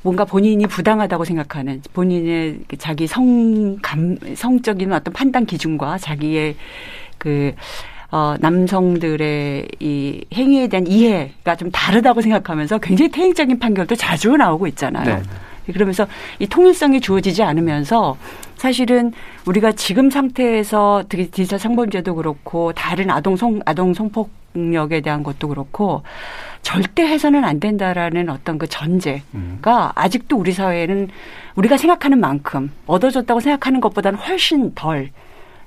[0.02, 6.56] 뭔가 본인이 부당하다고 생각하는 본인의 자기 성감 성적인 어떤 판단 기준과 자기의
[7.18, 7.54] 그
[8.12, 15.18] 어, 남성들의 이 행위에 대한 이해가 좀 다르다고 생각하면서 굉장히 태행적인 판결도 자주 나오고 있잖아요.
[15.18, 15.24] 네.
[15.73, 16.08] 그러면서
[16.39, 18.17] 이 통일성이 주어지지 않으면서
[18.56, 19.13] 사실은
[19.45, 26.04] 우리가 지금 상태에서 특히 디지털 성범죄도 그렇고 다른 아동 성 아동 성폭력에 대한 것도 그렇고
[26.62, 29.60] 절대 해서는 안 된다라는 어떤 그 전제가 음.
[29.63, 31.10] 아직도 우리 사회에는
[31.56, 35.12] 우리가 생각하는 만큼 얻어졌다고 생각하는 것보다는 훨씬 덜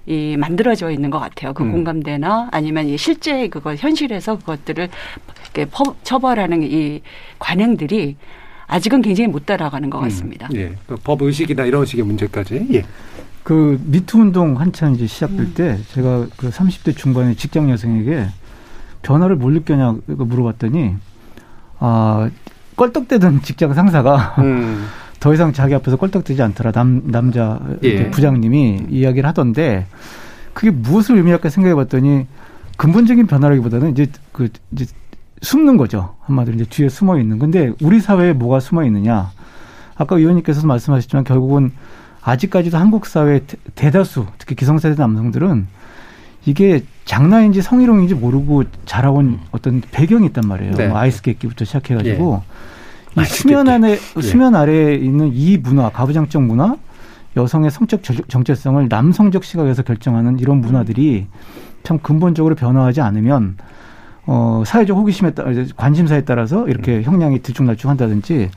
[0.09, 1.53] 이 만들어져 있는 것 같아요.
[1.53, 1.71] 그 음.
[1.71, 4.89] 공감대나 아니면 이 실제 그거 현실에서 그것들을
[5.55, 5.71] 이렇게
[6.03, 7.03] 처벌하는 이
[7.39, 8.17] 관행들이
[8.69, 10.03] 아직은 굉장히 못 따라가는 것 음.
[10.05, 10.49] 같습니다.
[10.53, 10.57] 음.
[10.57, 10.73] 예.
[10.87, 12.69] 그법 의식이나 이런 식의 문제까지.
[12.75, 12.85] 예.
[13.43, 15.53] 그 미투 운동 한참 이제 시작될 음.
[15.55, 18.27] 때 제가 그 30대 중반의 직장 여성에게
[19.01, 20.95] 변화를 뭘 느꼈냐 물어봤더니
[21.79, 22.31] 아
[22.77, 24.87] 껄떡대던 직장 상사가 음.
[25.19, 28.11] 더 이상 자기 앞에서 껄떡대지 않더라 남 남자 예.
[28.11, 29.87] 부장님이 이야기를 하던데
[30.53, 32.27] 그게 무엇을 의미할까 생각해봤더니
[32.77, 34.85] 근본적인 변화라기보다는 이제 그 이제
[35.43, 39.31] 숨는 거죠 한마디로 이제 뒤에 숨어 있는 근데 우리 사회에 뭐가 숨어 있느냐
[39.95, 41.73] 아까 의원님께서 말씀하셨지만 결국은
[42.23, 43.41] 아직까지도 한국 사회
[43.75, 45.67] 대다수 특히 기성세대 남성들은
[46.45, 49.41] 이게 장난인지 성희롱인지 모르고 자라온 음.
[49.51, 50.75] 어떤 배경이 있단 말이에요.
[50.75, 50.89] 네.
[50.89, 52.43] 뭐 아이스케이키부터 시작해가지고
[53.19, 53.23] 예.
[53.23, 54.21] 이 수면 안에 예.
[54.21, 56.77] 수면 아래에 있는 이 문화, 가부장적 문화,
[57.37, 61.27] 여성의 성적 정체성을 남성적 시각에서 결정하는 이런 문화들이
[61.83, 63.57] 참 근본적으로 변화하지 않으면
[64.31, 67.03] 어 사회적 호기심에 따라 관심사에 따라서 이렇게 음.
[67.03, 68.51] 형량이 들쭉날쭉한다든지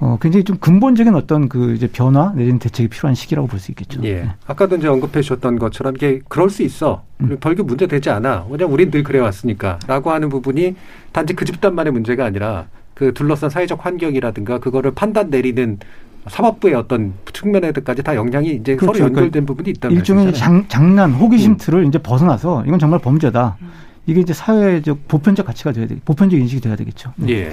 [0.00, 4.00] 어, 굉장히 좀 근본적인 어떤 그 이제 변화 내지는 대책이 필요한 시기라고 볼 수 있겠죠.
[4.04, 4.14] 예.
[4.14, 4.28] 네.
[4.46, 7.02] 아까도 이제 언급해 주셨던 것처럼 이게 그럴 수 있어.
[7.22, 7.36] 음.
[7.40, 8.46] 별게 문제 되지 않아.
[8.50, 9.78] 왜냐 우린 늘 그래 왔으니까.
[9.88, 10.76] 라고 하는 부분이
[11.12, 15.78] 단지 그 집단만의 문제가 아니라 그 둘러싼 사회적 환경이라든가 그거를 판단 내리는
[16.28, 18.98] 사법부의 어떤 측면에까지 다 영향이 이제 그렇죠.
[18.98, 19.88] 서로 연결된 그러니까 부분이 있다.
[19.88, 21.56] 일종의 장, 장난, 호기심 음.
[21.56, 23.56] 틀을 이제 벗어나서 이건 정말 범죄다.
[23.62, 23.70] 음.
[24.08, 27.12] 이게 이제 사회적 보편적 가치가 돼야 돼, 보편적 인식이 돼야 되겠죠.
[27.28, 27.52] 예.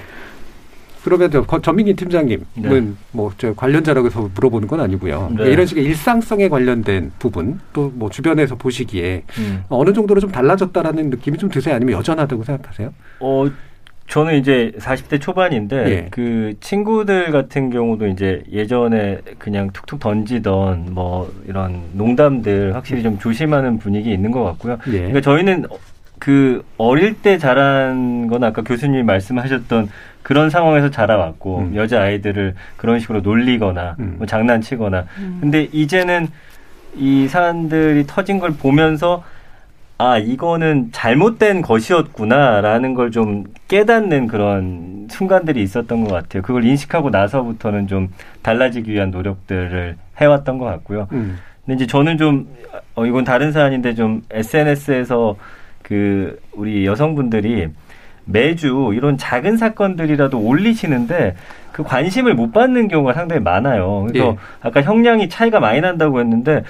[1.04, 1.30] 그러면
[1.62, 2.82] 전민기 팀장님은 네.
[3.12, 5.34] 뭐저 관련자라고 해서 물어보는 건 아니고요.
[5.38, 5.52] 네.
[5.52, 9.64] 이런 식의 일상성에 관련된 부분 또 뭐 주변에서 보시기에 음.
[9.70, 11.76] 어느 정도로 좀 달라졌다라는 느낌이 좀 드세요?
[11.76, 12.92] 아니면 여전하다고 생각하세요?
[13.20, 13.46] 어
[14.08, 16.08] 저는 이제 40대 초반인데 예.
[16.10, 23.78] 그 친구들 같은 경우도 이제 예전에 그냥 툭툭 던지던 뭐 이런 농담들 확실히 좀 조심하는
[23.78, 24.78] 분위기 있는 것 같고요.
[24.88, 24.98] 예.
[25.00, 25.66] 그러니까 저희는
[26.20, 29.90] 그 어릴 때 자란 건 아까 교수님 말씀하셨던
[30.24, 31.76] 그런 상황에서 자라왔고 음.
[31.76, 34.16] 여자 아이들을 그런 식으로 놀리거나 음.
[34.18, 35.38] 뭐 장난치거나 음.
[35.42, 36.28] 근데 이제는
[36.96, 39.24] 이 사람들이 터진 걸 보면서
[39.98, 46.42] 아 이거는 잘못된 것이었구나라는 걸 좀 깨닫는 그런 순간들이 있었던 것 같아요.
[46.44, 48.10] 그걸 인식하고 나서부터는 좀
[48.42, 51.08] 달라지기 위한 노력들을 해왔던 것 같고요.
[51.14, 51.38] 음.
[51.66, 52.48] 근데 이제 저는 좀
[52.96, 55.36] 어, 이건 다른 사안인데 좀 SNS에서
[55.88, 57.68] 그 우리 여성분들이
[58.26, 61.36] 매주 이런 작은 사건들이라도 올리시는데
[61.72, 64.08] 그 관심을 못 받는 경우가 상당히 많아요.
[64.08, 64.36] 그래서 예.
[64.62, 66.64] 아까 형량이 차이가 많이 난다고 했는데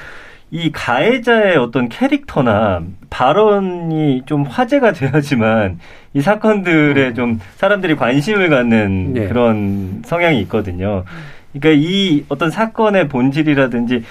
[0.51, 5.80] 이 가해자의 어떤 캐릭터나 발언이 좀 화제가 돼야지만
[6.13, 7.13] 이 사건들에 음.
[7.13, 9.28] 좀 사람들이 관심을 갖는 예.
[9.28, 11.06] 그런 성향이 있거든요.
[11.54, 14.01] 그러니까 이 어떤 사건의 본질이라든지 어,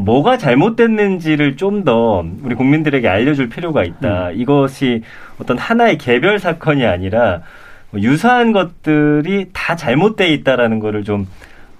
[0.00, 4.28] 뭐가 잘못됐는지를 좀 더 우리 국민들에게 알려줄 필요가 있다.
[4.30, 4.32] 음.
[4.36, 5.02] 이것이
[5.38, 7.42] 어떤 하나의 개별 사건이 아니라
[7.90, 11.26] 뭐 유사한 것들이 다 잘못돼 있다라는 거를 좀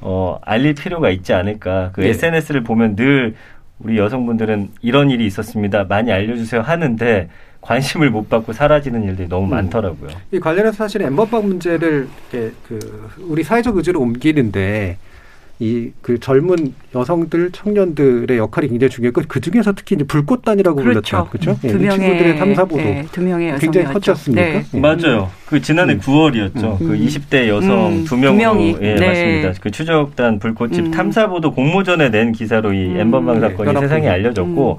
[0.00, 1.90] 어, 알릴 필요가 있지 않을까.
[1.94, 2.08] 그 네.
[2.10, 3.34] SNS를 보면 늘
[3.78, 5.84] 우리 여성분들은 이런 일이 있었습니다.
[5.84, 7.28] 많이 알려주세요 하는데
[7.62, 9.50] 관심을 못 받고 사라지는 일들이 너무 음.
[9.50, 10.10] 많더라고요.
[10.32, 14.98] 이 관련해서 사실 엠버방 문제를 그 우리 사회적 의지로 옮기는데
[15.60, 21.00] 이 그 젊은 여성들 청년들의 역할이 굉장히 중요했고 그 중에서 특히 이제 불꽃단이라고 그렇죠.
[21.00, 24.64] 불렸다 그렇죠 예, 두 명의 친구들의 탐사보도 네, 두 명의 굉장히 컸지않습니까 네.
[24.74, 24.78] 예.
[24.78, 25.30] 맞아요.
[25.46, 26.00] 그 지난해 음.
[26.00, 26.80] 9월이었죠.
[26.80, 26.88] 음.
[26.88, 28.04] 그 20대 여성 음.
[28.04, 29.06] 두 명으로 예 네.
[29.06, 29.52] 맞습니다.
[29.60, 30.90] 그 추적단 불꽃집 음.
[30.90, 32.96] 탐사보도 공모전에 낸 기사로 이 음.
[32.98, 33.80] 엠번방 사건이 네.
[33.80, 34.78] 세상에 알려졌고.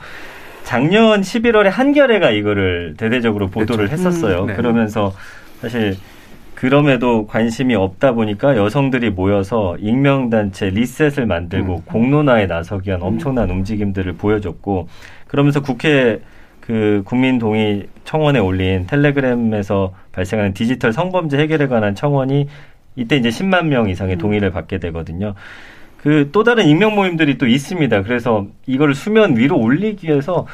[0.64, 4.08] 작년 11월에 한겨레가 이거를 대대적으로 보도를 그렇죠.
[4.08, 4.46] 했었어요.
[4.46, 4.56] 네.
[4.56, 5.14] 그러면서
[5.62, 5.96] 사실
[6.56, 11.82] 그럼에도 관심이 없다 보니까 여성들이 모여서 익명단체 리셋을 만들고 음.
[11.86, 14.88] 공론화에 나서기 위한 엄청난 움직임들을 보여줬고
[15.28, 16.22] 그러면서 국회
[16.62, 22.48] 그 국민 동의 청원에 올린 텔레그램에서 발생하는 디지털 성범죄 해결에 관한 청원이
[22.96, 24.18] 이때 이제 10만 명 이상의 음.
[24.18, 25.36] 동의를 받게 되거든요.
[26.02, 28.04] 그 또 다른 익명 모임들이 또 있습니다.
[28.04, 30.46] 그래서 이걸 수면 위로 올리기 위해서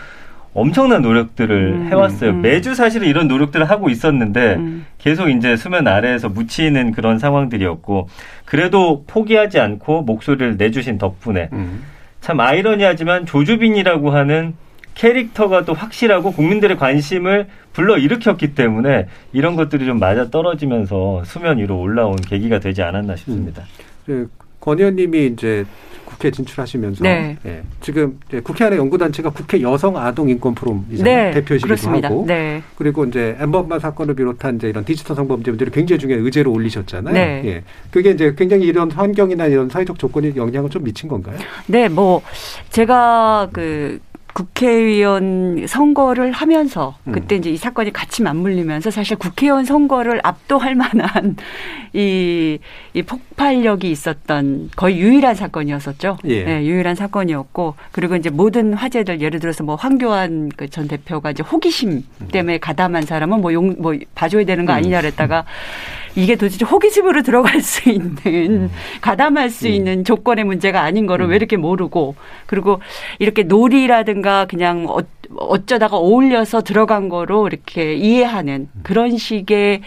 [0.53, 2.31] 엄청난 노력들을 음, 해왔어요.
[2.31, 2.41] 음.
[2.41, 4.85] 매주 사실은 이런 노력들을 하고 있었는데 음.
[4.97, 8.09] 계속 이제 수면 아래에서 묻히는 그런 상황들이었고
[8.45, 11.83] 그래도 포기하지 않고 목소리를 내주신 덕분에 음.
[12.19, 14.53] 참 아이러니하지만 조주빈이라고 하는
[14.93, 21.79] 캐릭터가 또 확실하고 국민들의 관심을 불러 일으켰기 때문에 이런 것들이 좀 맞아 떨어지면서 수면 위로
[21.79, 23.63] 올라온 계기가 되지 않았나 싶습니다.
[24.09, 24.25] 음.
[24.25, 24.25] 네,
[24.61, 25.65] 권 의원님이 이제
[26.05, 27.37] 국회 진출하시면서 네.
[27.45, 31.03] 예, 지금 국회 안에 연구단체가 국회 여성 아동 인권 포럼이잖아요.
[31.03, 32.61] 네, 대표이시기도 하고 네.
[32.75, 37.13] 그리고 이제 엠버바 사건을 비롯한 이제 이런 디지털 성범죄 문제를 굉장히 중요한 의제로 올리셨잖아요.
[37.13, 37.41] 네.
[37.45, 37.63] 예.
[37.89, 41.37] 그게 이제 굉장히 이런 환경이나 이런 사회적 조건이 영향을 좀 미친 건가요?
[41.65, 42.21] 네, 뭐
[42.69, 43.99] 제가 그
[44.33, 47.11] 국회의원 선거를 하면서 음.
[47.11, 51.35] 그때 이제 이 사건이 같이 맞물리면서 사실 국회의원 선거를 압도할 만한
[51.93, 52.57] 이,
[52.93, 56.17] 이 폭발력이 있었던 거의 유일한 사건이었었죠.
[56.25, 56.43] 예.
[56.43, 61.43] 네, 유일한 사건이었고 그리고 이제 모든 화제들 예를 들어서 뭐 황교안 그 전 대표가 이제
[61.43, 62.27] 호기심 음.
[62.31, 64.77] 때문에 가담한 사람은 뭐 용뭐 봐줘야 되는 거 음.
[64.77, 65.43] 아니냐 그랬다가
[66.15, 68.71] 이게 도대체 호기심으로 들어갈 수 있는 음.
[69.01, 69.71] 가담할 수 음.
[69.71, 72.79] 있는 조건의 문제가 아닌 거를 왜 이렇게 모르고 그리고
[73.19, 74.99] 이렇게 놀이라든가 그냥 어,
[75.37, 79.81] 어쩌다가 어울려서 들어간 거로 이렇게 이해하는 그런 식의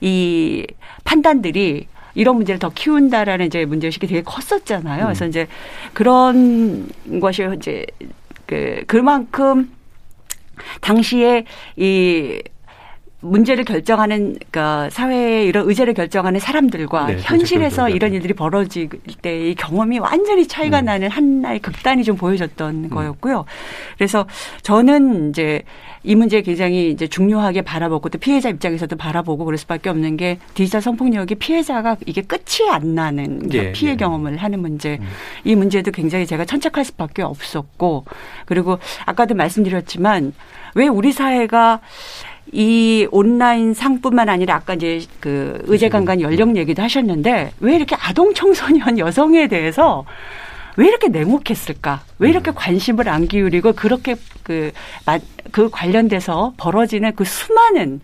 [0.00, 0.66] 이
[1.04, 5.04] 판단들이 이런 문제를 더 키운다라는 이제 문제의식이 되게 컸었잖아요.
[5.04, 5.46] 그래서 이제
[5.92, 6.88] 그런
[7.20, 7.86] 것이 이제
[8.46, 9.70] 그 그만큼
[10.80, 11.44] 당시에
[11.76, 12.42] 이
[13.20, 18.88] 문제를 결정하는 그러니까 사회의 이런 의제를 결정하는 사람들과 네, 현실에서 이런 일들이 벌어질
[19.22, 20.84] 때의 경험이 완전히 차이가 음.
[20.84, 22.90] 나는 하나의 극단이 좀 보여졌던 음.
[22.90, 23.44] 거였고요.
[23.96, 24.26] 그래서
[24.62, 25.62] 저는 이제
[26.04, 30.80] 이 문제 굉장히 이제 중요하게 바라보고 또 피해자 입장에서도 바라보고 그럴 수밖에 없는 게 디지털
[30.80, 33.96] 성폭력이 피해자가 이게 끝이 안 나는 예, 피해 예.
[33.96, 34.98] 경험을 하는 문제.
[35.00, 35.08] 음.
[35.42, 38.04] 이 문제도 굉장히 제가 천착할 수밖에 없었고
[38.46, 40.32] 그리고 아까도 말씀드렸지만
[40.74, 41.80] 왜 우리 사회가
[42.52, 48.98] 이 온라인 상뿐만 아니라 아까 이제 그 의제강간 연령 얘기도 하셨는데 왜 이렇게 아동 청소년
[49.00, 50.04] 여성에 대해서
[50.76, 52.02] 왜 이렇게 냉혹했을까?
[52.18, 52.54] 왜 이렇게 음.
[52.54, 54.70] 관심을 안 기울이고 그렇게 그,
[55.50, 58.00] 그 관련돼서 벌어지는 그 수많은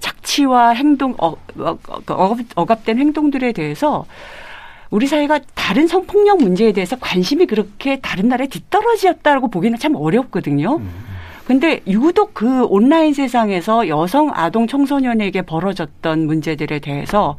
[0.00, 4.06] 착취와 행동, 어, 어, 어, 억압된 행동들에 대해서
[4.90, 10.78] 우리 사회가 다른 성폭력 문제에 대해서 관심이 그렇게 다른 나라에 뒤떨어지었다고 보기는 참 어렵거든요.
[10.78, 11.09] 음.
[11.46, 17.36] 근데 유독 그 온라인 세상에서 여성 아동 청소년에게 벌어졌던 문제들에 대해서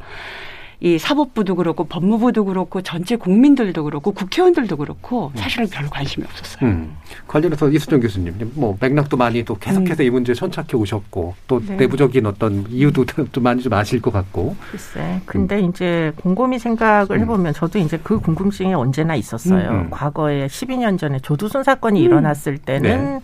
[0.82, 5.36] 이 사법부도 그렇고 법무부도 그렇고 전체 국민들도 그렇고 국회의원들도 그렇고 음.
[5.36, 6.68] 사실은 별로 관심이 없었어요.
[6.68, 6.96] 음.
[7.28, 10.06] 관련해서 이수정 교수님, 뭐 맥락도 많이 또 계속해서 음.
[10.06, 11.76] 이 문제 천착해 오셨고 또 네.
[11.76, 14.56] 내부적인 어떤 이유도 좀 많이 좀 아실 것 같고.
[14.72, 15.70] 글쎄, 근데 음.
[15.70, 17.20] 이제 곰곰이 생각을 음.
[17.20, 19.70] 해보면 저도 이제 그 궁금증이 언제나 있었어요.
[19.70, 23.04] 음, 과거에 12년 전에 조두순 사건이 일어났을 때는.
[23.04, 23.20] 네.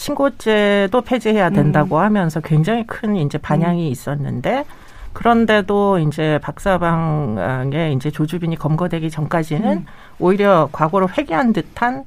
[0.00, 2.02] 친고죄도 폐지해야 된다고 음.
[2.02, 3.92] 하면서 굉장히 큰 이제 반향이 음.
[3.92, 4.64] 있었는데
[5.12, 9.86] 그런데도 이제 박사방에 이제 조주빈이 검거되기 전까지는 음.
[10.18, 12.04] 오히려 과거로 회귀한 듯한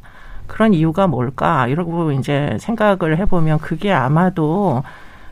[0.48, 4.84] 그런 이유가 뭘까 이러고 이제 생각을 해보면 그게 아마도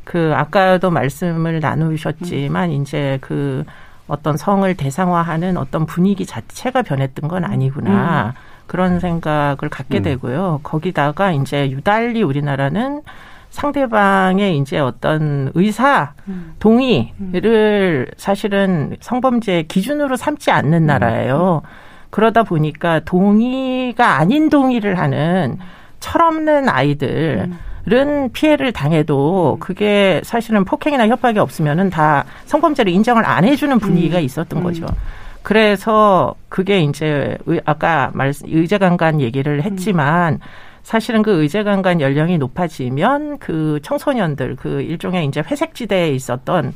[0.03, 2.75] 그 아까도 말씀을 나누셨지만 음.
[2.75, 3.63] 이제 그
[4.07, 8.33] 어떤 성을 대상화하는 어떤 분위기 자체가 변했던 건 아니구나.
[8.35, 8.50] 음.
[8.71, 10.03] 그런 생각을 갖게 음.
[10.03, 10.61] 되고요.
[10.63, 13.01] 거기다가 이제 유달리 우리나라는
[13.49, 16.53] 상대방의 이제 어떤 의사 음.
[16.59, 20.87] 동의를 사실은 성범죄 기준으로 삼지 않는 음.
[20.87, 21.63] 나라예요.
[22.11, 25.57] 그러다 보니까 동의가 아닌 동의를 하는
[25.99, 27.49] 철없는 아이들
[27.91, 34.63] 은 피해를 당해도 그게 사실은 폭행이나 협박이 없으면은 다 성범죄를 인정을 안 해주는 분위기가 있었던
[34.63, 34.85] 거죠.
[35.43, 40.39] 그래서 그게 이제 아까 말 의제강간 얘기를 했지만
[40.83, 46.73] 사실은 그 의제강간 연령이 높아지면 그 청소년들 그 일종의 이제 회색지대에 있었던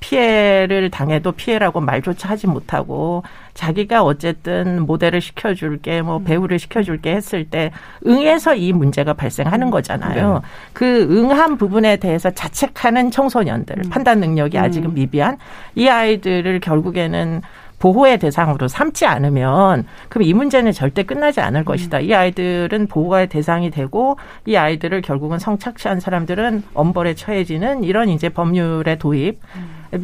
[0.00, 7.72] 피해를 당해도 피해라고 말조차 하지 못하고 자기가 어쨌든 모델을 시켜줄게 뭐 배우를 시켜줄게 했을 때
[8.06, 10.34] 응해서 이 문제가 발생하는 거잖아요.
[10.34, 10.40] 네.
[10.72, 13.90] 그 응한 부분에 대해서 자책하는 청소년들 음.
[13.90, 15.36] 판단 능력이 아직은 미비한
[15.74, 17.42] 이 아이들을 결국에는
[17.78, 22.00] 보호의 대상으로 삼지 않으면 그럼 이 문제는 절대 끝나지 않을 것이다.
[22.00, 28.98] 이 아이들은 보호의 대상이 되고 이 아이들을 결국은 성착취한 사람들은 엄벌에 처해지는 이런 이제 법률의
[28.98, 29.40] 도입.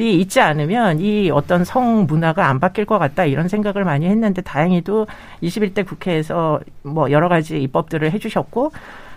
[0.01, 4.41] 이 있지 않으면 이 어떤 성 문화가 안 바뀔 것 같다 이런 생각을 많이 했는데
[4.41, 5.07] 다행히도
[5.43, 8.73] 21대 국회에서 뭐 여러 가지 입법들을 해주셨고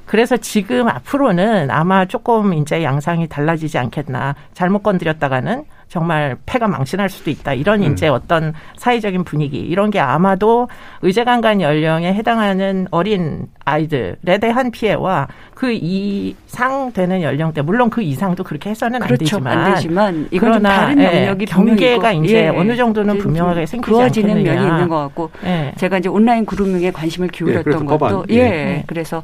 [0.06, 7.30] 그래서 지금 앞으로는 아마 조금 이제 양상이 달라지지 않겠나 잘못 건드렸다가는 정말 폐가 망신할 수도
[7.30, 7.54] 있다.
[7.54, 7.94] 이런 음.
[7.94, 10.68] 이제 어떤 사회적인 분위기 이런 게 아마도
[11.02, 18.70] 의제강간 연령에 해당하는 어린 아이들에 대한 피해와 그 이상 되는 연령대 물론 그 이상도 그렇게
[18.70, 19.38] 해서는 그렇죠.
[19.38, 22.48] 안 되지만 안 되지만 이건 좀 다른 예, 영역이 예, 경계가 이제 예.
[22.50, 24.56] 어느 정도는 분명하게 생기지 그어지는 않겠느냐.
[24.56, 25.74] 면이 있는 것 같고 예.
[25.78, 28.36] 제가 이제 온라인 그루밍에 관심을 기울였던 예, 것도 예.
[28.36, 28.84] 예.
[28.88, 29.24] 그래서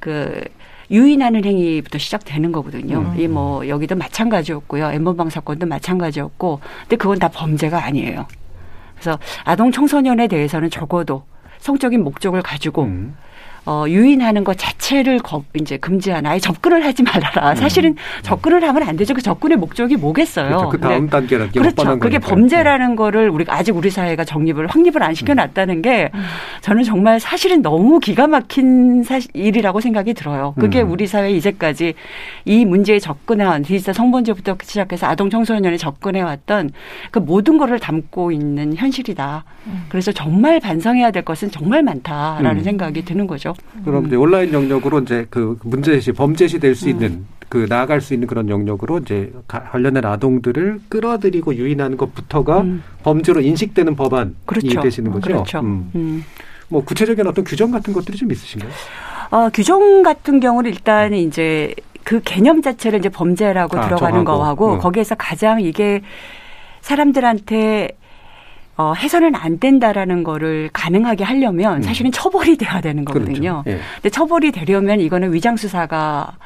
[0.00, 0.42] 그
[0.90, 2.98] 유인하는 행위부터 시작되는 거거든요.
[2.98, 3.20] 음.
[3.20, 4.92] 이뭐 여기도 마찬가지였고요.
[4.92, 8.26] 엠번방 사건도 마찬가지였고, 근데 그건 다 범죄가 아니에요.
[8.94, 11.24] 그래서 아동 청소년에 대해서는 적어도
[11.58, 13.16] 성적인 목적을 가지고 음.
[13.66, 17.50] 어, 유인하는 것 자체를 거, 이제 금지하나 아예 접근을 하지 말아라.
[17.50, 17.56] 음.
[17.56, 17.96] 사실은 음.
[18.22, 19.12] 접근을 하면 안 되죠.
[19.12, 20.46] 그 접근의 목적이 뭐겠어요.
[20.46, 20.68] 그렇죠.
[20.68, 21.98] 그 다음 단계라 그렇죠.
[21.98, 22.94] 그게 범죄라는 네.
[22.94, 26.20] 거를 우리가 아직 우리 사회가 정립을 확립을 안 시켜놨다는 게 음.
[26.60, 30.54] 저는 정말 사실은 너무 기가 막힌 사실, 일이라고 생각이 들어요.
[30.60, 30.92] 그게 음.
[30.92, 31.94] 우리 사회 이제까지
[32.44, 36.70] 이 문제에 접근해온 디지털 성범죄부터 시작해서 아동 청소년에 접근해왔던
[37.10, 39.44] 그 모든 거를 담고 있는 현실이다.
[39.66, 39.86] 음.
[39.88, 42.62] 그래서 정말 반성해야 될 것은 정말 많다라는 음.
[42.62, 43.55] 생각이 드는 거죠.
[43.84, 48.26] 그럼 이제 온라인 영역으로 이제 그 문제시 범죄시 될 수 있는 그 나아갈 수 있는
[48.26, 52.82] 그런 영역으로 이제 관련된 아동들을 끌어들이고 유인하는 것부터가 음.
[53.02, 54.80] 범죄로 인식되는 법안이 그렇죠.
[54.80, 55.28] 되시는 거죠.
[55.28, 55.60] 그렇죠.
[55.60, 55.90] 음.
[55.94, 56.24] 음.
[56.68, 58.70] 뭐 구체적인 어떤 규정 같은 것들이 좀 있으신가요?
[59.30, 64.38] 어, 규정 같은 경우는 일단 이제 그 개념 자체를 이제 범죄라고 아, 들어가는 정하고.
[64.38, 64.78] 거하고 어.
[64.78, 66.02] 거기에서 가장 이게
[66.80, 67.90] 사람들한테
[68.76, 71.82] 어, 해서는 안 된다라는 거를 가능하게 하려면 음.
[71.82, 73.62] 사실은 처벌이 돼야 되는 거거든요.
[73.64, 73.78] 그렇죠.
[73.78, 73.80] 예.
[73.94, 76.36] 근데 처벌이 되려면 이거는 위장 수사가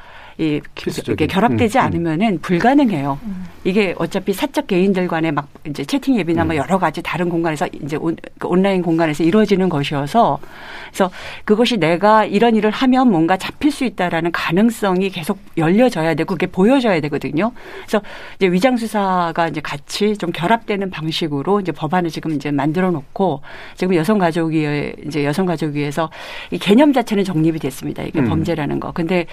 [0.40, 0.58] 이
[1.06, 1.84] 이게 결합되지 음, 음.
[1.84, 3.18] 않으면은 불가능해요.
[3.22, 3.44] 음.
[3.62, 6.56] 이게 어차피 사적 개인들 간의 막 이제 채팅 앱이나 뭐 음.
[6.56, 10.38] 여러 가지 다른 공간에서 이제 온, 그 온라인 공간에서 이루어지는 것이어서
[10.88, 11.10] 그래서
[11.44, 17.00] 그것이 내가 이런 일을 하면 뭔가 잡힐 수 있다라는 가능성이 계속 열려져야 되고 그게 보여져야
[17.02, 17.52] 되거든요.
[17.80, 18.00] 그래서
[18.36, 23.42] 이제 위장 수사가 이제 같이 좀 결합되는 방식으로 이제 법안을 지금 이제 만들어 놓고
[23.76, 26.08] 지금 여성가족위에 이제 여성가족위에서
[26.50, 28.04] 이 개념 자체는 정립이 됐습니다.
[28.04, 28.28] 이게 음.
[28.30, 28.92] 범죄라는 거.
[28.92, 29.26] 근데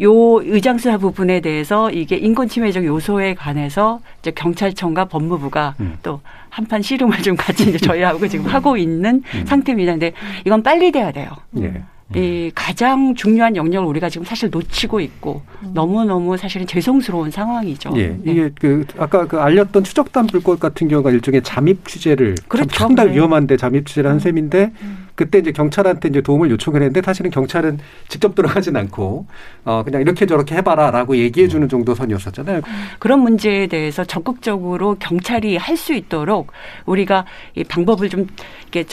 [0.00, 5.98] 요 의장 수사 부분에 대해서 이게 인권 침해적 요소에 관해서 이제 경찰청과 법무부가 음.
[6.02, 9.46] 또 한판 씨름을 좀 같이 이제 저희하고 지금 하고 있는 음.
[9.46, 9.92] 상태입니다.
[9.92, 10.12] 근데
[10.44, 11.28] 이건 빨리 돼야 돼요.
[11.58, 11.82] 예.
[12.14, 15.72] 이 가장 중요한 영역을 우리가 지금 사실 놓치고 있고 음.
[15.74, 17.92] 너무 너무 사실은 죄송스러운 상황이죠.
[17.96, 18.08] 예.
[18.08, 18.20] 네.
[18.24, 22.78] 이게 그 아까 그 알렸던 추적단 불꽃 같은 경우가 일종의 잠입 취재를 그렇죠.
[22.78, 23.16] 상당히 네.
[23.16, 24.20] 위험한데 잠입 취재를 한 음.
[24.20, 25.06] 셈인데 음.
[25.16, 29.26] 그때 이제 경찰한테 이제 도움을 요청을 했는데 사실은 경찰은 직접 들어가진 않고
[29.64, 32.60] 어 그냥 이렇게 저렇게 해봐라라고 얘기해 주는 정도 선이었었잖아요.
[33.00, 36.52] 그런 문제에 대해서 적극적으로 경찰이 할 수 있도록
[36.86, 38.26] 우리가 이 방법을 좀
[38.72, 38.84] 이렇게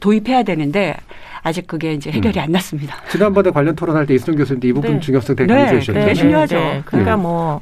[0.00, 0.96] 도입해야 되는데
[1.44, 2.44] 아직 그게 이제 해결이 음.
[2.44, 2.96] 안 났습니다.
[3.10, 5.00] 지난번에 관련 토론할 때 이승 교수님도 이 부분 네.
[5.00, 5.98] 중요성 되게 강조해 주셨죠.
[5.98, 6.56] 네, 네, 중요하죠.
[6.56, 6.82] 네.
[6.86, 7.22] 그러니까 음.
[7.22, 7.60] 뭐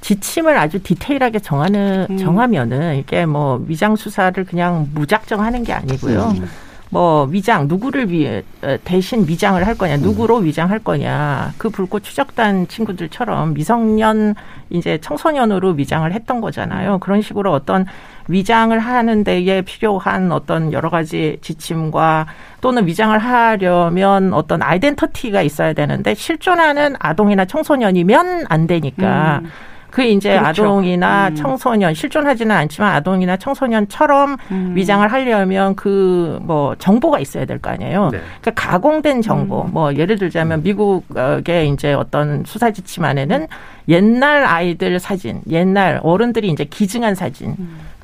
[0.00, 2.16] 지침을 아주 디테일하게 정하는 음.
[2.16, 6.32] 정하면은 이게 뭐 위장 수사를 그냥 무작정 하는 게 아니고요.
[6.36, 6.48] 음.
[6.90, 10.44] 뭐 위장 누구를 위해 어, 대신 위장을 할 거냐 누구로 음.
[10.44, 14.36] 위장할 거냐 그 불꽃 추적단 친구들처럼 미성년
[14.70, 17.86] 이제 청소년으로 위장을 했던 거잖아요 그런 식으로 어떤
[18.28, 22.26] 위장을 하는 데에 필요한 어떤 여러 가지 지침과
[22.60, 29.50] 또는 위장을 하려면 어떤 아이덴터티가 있어야 되는데 실존하는 아동이나 청소년이면 안 되니까 음.
[29.90, 30.64] 그 이제 그렇죠.
[30.64, 31.34] 아동이나 음.
[31.36, 34.72] 청소년 실존하지는 않지만 아동이나 청소년처럼 음.
[34.74, 38.10] 위장을 하려면 그 뭐 정보가 있어야 될 거 아니에요.
[38.10, 38.20] 네.
[38.40, 39.62] 그러니까 가공된 정보.
[39.62, 39.70] 음.
[39.72, 43.46] 뭐 예를 들자면 미국의 이제 어떤 수사 지침 안에는
[43.88, 47.54] 옛날 아이들 사진, 옛날 어른들이 이제 기증한 사진.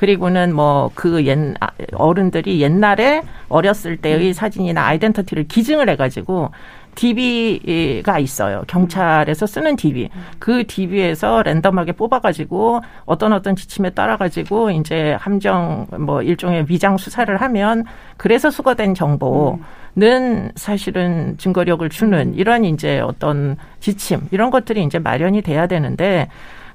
[0.01, 0.07] 음.
[0.07, 1.55] 그리고는 뭐 그 옛
[1.95, 4.33] 어른들이 옛날에 어렸을 때의 음.
[4.33, 6.51] 사진이나 아이덴티티를 기증을 해가지고
[6.95, 8.65] DB가 있어요.
[8.67, 10.09] 경찰에서 쓰는 DB.
[10.39, 17.85] 그 DB에서 랜덤하게 뽑아가지고 어떤 어떤 지침에 따라가지고 이제 함정 뭐 일종의 위장 수사를 하면
[18.17, 25.67] 그래서 수거된 정보는 사실은 증거력을 주는 이런 이제 어떤 지침 이런 것들이 이제 마련이 돼야
[25.67, 26.29] 되는데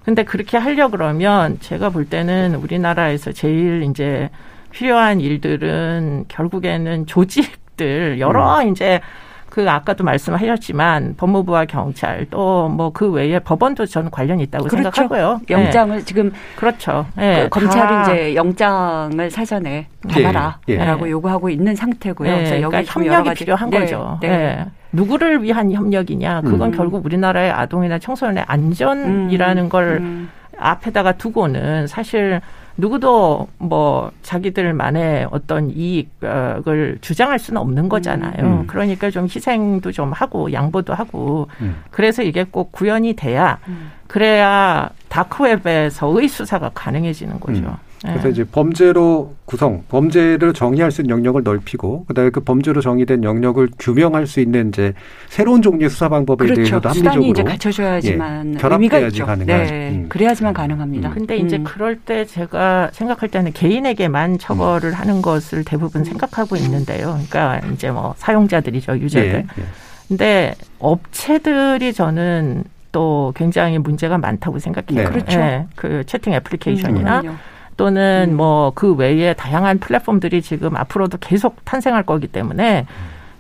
[0.06, 4.30] 근데 그렇게 하려 그러면 제가 볼 때는 우리나라에서 제일 이제
[4.70, 8.72] 필요한 일들은 결국에는 조직들 여러 음.
[8.72, 9.02] 이제
[9.56, 14.84] 그 아까도 말씀하셨지만 법무부와 경찰 또 뭐 그 외에 법원도 저는 관련이 있다고 그렇죠.
[14.84, 15.40] 생각하고요.
[15.50, 16.04] 영장을 네.
[16.04, 17.06] 지금 그렇죠.
[17.16, 17.44] 네.
[17.44, 21.06] 그 검찰이 이제 영장을 사전에 받아라라고 예.
[21.06, 21.10] 예.
[21.10, 22.30] 요구하고 있는 상태고요.
[22.30, 22.36] 네.
[22.36, 23.80] 그래서 여기 그러니까 협력이 필요한 네.
[23.80, 24.20] 거죠.
[24.22, 24.28] 네.
[24.28, 24.66] 네.
[24.92, 26.42] 누구를 위한 협력이냐?
[26.42, 26.78] 그건 음.
[26.78, 29.70] 결국 우리나라의 아동이나 청소년의 안전이라는 음.
[29.70, 30.30] 걸 음.
[30.58, 32.42] 앞에다가 두고는 사실
[32.78, 38.34] 누구도 뭐 자기들만의 어떤 이익을 주장할 수는 없는 거잖아요.
[38.40, 38.68] 음.
[38.68, 41.84] 그러니까 좀 희생도 좀 하고 양보도 하고 음.
[41.92, 43.92] 그래서 이게 꼭 구현이 돼야 음.
[44.08, 47.78] 그래야 다크웹에서의 수사가 가능해지는 거죠.
[48.06, 48.12] 음.
[48.12, 48.30] 그래서 네.
[48.30, 54.28] 이제 범죄로 구성, 범죄를 정의할 수 있는 영역을 넓히고 그다음에 그 범죄로 정의된 영역을 규명할
[54.28, 54.94] 수 있는 이제
[55.28, 56.56] 새로운 종류의 수사 방법에 그렇죠.
[56.56, 59.26] 대해서도 합리적으로 이제 갖춰줘야지만 예, 있죠.
[59.26, 59.66] 가능한.
[59.66, 59.90] 네.
[59.92, 60.06] 음.
[60.10, 61.10] 그래야지만 가능합니다.
[61.10, 61.14] 음.
[61.14, 61.64] 근데 이제 음.
[61.64, 64.94] 그럴 때 제가 생각할 때는 개인에게만 처벌을 음.
[64.94, 67.20] 하는 것을 대부분 생각하고 있는데요.
[67.30, 69.30] 그러니까 이제 뭐 사용자들이죠, 유저들.
[69.30, 69.62] 예.
[69.62, 69.64] 예.
[70.08, 75.04] 근데 업체들이 저는 또 굉장히 문제가 많다고 생각해요.
[75.04, 75.04] 네.
[75.04, 75.38] 그렇죠.
[75.38, 75.68] 네.
[75.76, 77.38] 그 채팅 애플리케이션이나 음,
[77.78, 78.38] 또는 음.
[78.38, 82.86] 뭐그 외에 다양한 플랫폼들이 지금 앞으로도 계속 탄생할 거기 때문에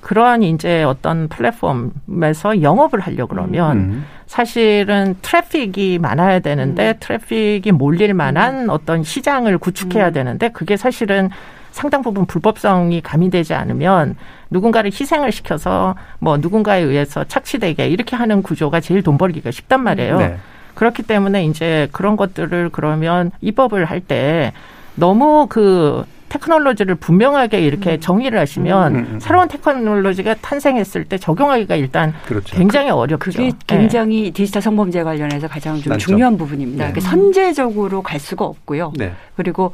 [0.01, 4.05] 그러한 이제 어떤 플랫폼에서 영업을 하려 그러면 음.
[4.27, 6.93] 사실은 트래픽이 많아야 되는데 음.
[6.99, 8.69] 트래픽이 몰릴 만한 음.
[8.69, 10.13] 어떤 시장을 구축해야 음.
[10.13, 11.29] 되는데 그게 사실은
[11.71, 14.15] 상당 부분 불법성이 가미되지 않으면
[14.51, 20.17] 누군가를 희생을 시켜서 뭐 누군가에 의해서 착취되게 이렇게 하는 구조가 제일 돈 벌기가 쉽단 말이에요.
[20.19, 20.37] 네.
[20.75, 24.51] 그렇기 때문에 이제 그런 것들을 그러면 입법을 할 때
[24.95, 27.99] 너무 그 테크놀로지를 분명하게 이렇게 음.
[27.99, 29.19] 정의를 하시면 음, 음, 음.
[29.19, 32.57] 새로운 테크놀로지가 탄생했을 때 적용하기가 일단 그렇죠.
[32.57, 33.17] 굉장히 어렵죠.
[33.19, 33.51] 그게 네.
[33.67, 34.31] 굉장히 네.
[34.31, 35.99] 디지털 성범죄 관련해서 가장 좀 난점.
[36.07, 36.85] 중요한 부분입니다.
[36.87, 36.91] 네.
[36.91, 38.91] 그러니까 선제적으로 갈 수가 없고요.
[38.97, 39.13] 네.
[39.37, 39.71] 그리고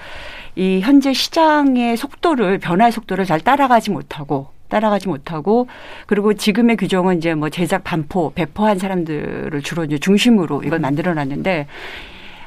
[0.56, 5.68] 이 현재 시장의 속도를 변화의 속도를 잘 따라가지 못하고 따라가지 못하고
[6.08, 11.68] 그리고 지금의 규정은 이제 뭐 제작 반포 배포한 사람들을 주로 이제 중심으로 이걸 만들어 놨는데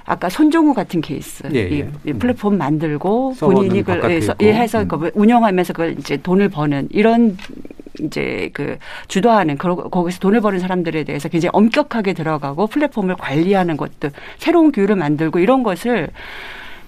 [0.07, 1.91] 아까 손종우 같은 케이스 예, 예.
[2.05, 4.89] 이 플랫폼 만들고 본인이 그걸 해서, 예, 해서 음.
[4.89, 7.39] 그걸 운영하면서 그걸 이제 돈을 버는 이런
[8.03, 8.77] 이제 그
[9.09, 15.39] 주도하는 거기서 돈을 버는 사람들에 대해서 굉장히 엄격하게 들어가고 플랫폼을 관리하는 것도 새로운 규율을 만들고
[15.39, 16.09] 이런 것을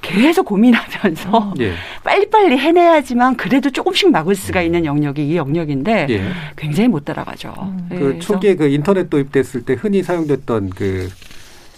[0.02, 1.72] 계속 고민하면서 예.
[2.04, 6.22] 빨리빨리 해내야지만 그래도 조금씩 막을 수가 있는 영역이 이 영역인데 예.
[6.56, 7.54] 굉장히 못 따라가죠.
[7.58, 7.88] 음.
[7.90, 11.08] 그 초기에 그 인터넷 도입됐을 때 흔히 사용됐던 그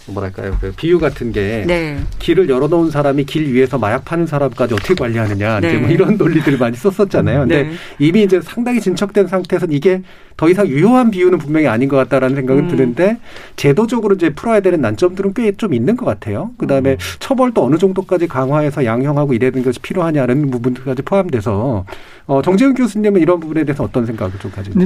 [0.07, 1.99] 뭐랄까요 그 비유 같은 게 네.
[2.19, 5.67] 길을 열어놓은 사람이 길 위에서 마약 파는 사람까지 어떻게 관리하느냐 네.
[5.69, 7.41] 이제 뭐 이런 논리들을 많이 썼었잖아요.
[7.41, 7.71] 근데 네.
[7.99, 10.01] 이미 이제 상당히 진척된 상태에서는 이게
[10.37, 12.67] 더 이상 유효한 비유는 분명히 아닌 것 같다라는 생각은 음.
[12.69, 13.17] 드는데
[13.55, 16.51] 제도적으로 이제 풀어야 되는 난점들은 꽤 좀 있는 것 같아요.
[16.57, 16.97] 그 다음에 음.
[17.19, 21.85] 처벌도 어느 정도까지 강화해서 양형하고 이래는 것이 필요하냐는 부분까지 포함돼서
[22.27, 24.79] 어, 정재훈 교수님은 이런 부분에 대해서 어떤 생각을 좀 가지고?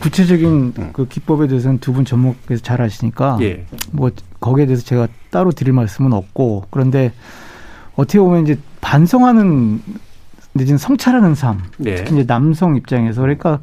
[0.00, 0.46] 구체적인
[0.78, 0.90] 음.
[0.92, 3.64] 그 기법에 대해서는 두 분 전문가께서 잘 아시니까 예.
[3.90, 4.10] 뭐
[4.40, 7.12] 거기에 대해서 제가 따로 드릴 말씀은 없고 그런데
[7.96, 9.82] 어떻게 보면 이제 반성하는
[10.54, 11.96] 늦은 성찰하는 삶 예.
[11.96, 13.60] 특히 이제 남성 입장에서 그러니까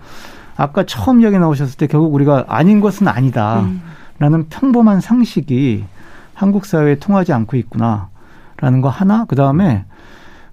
[0.56, 3.74] 아까 처음 이야기 나오셨을 때 결국 우리가 아닌 것은 아니다라는
[4.22, 4.46] 음.
[4.50, 5.86] 평범한 상식이
[6.34, 9.86] 한국 사회에 통하지 않고 있구나라는 거 하나 그 다음에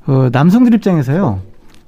[0.07, 1.41] 어, 남성들 입장에서요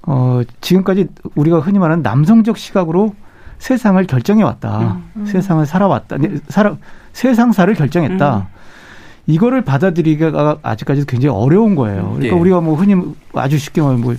[0.07, 3.15] 어, 지금까지 우리가 흔히 말하는 남성적 시각으로
[3.59, 4.79] 세상을 결정해 왔다.
[4.79, 5.27] 음, 음.
[5.27, 6.19] 세상을 살아왔다.
[6.19, 6.77] 네, 살아
[7.15, 8.37] 세상사를 결정했다.
[8.37, 8.43] 음.
[9.27, 12.13] 이거를 받아들이기가 아직까지도 굉장히 어려운 거예요.
[12.17, 12.39] 그러니까 예.
[12.39, 12.95] 우리가 뭐 흔히
[13.33, 14.15] 아주 쉽게 말하면 뭐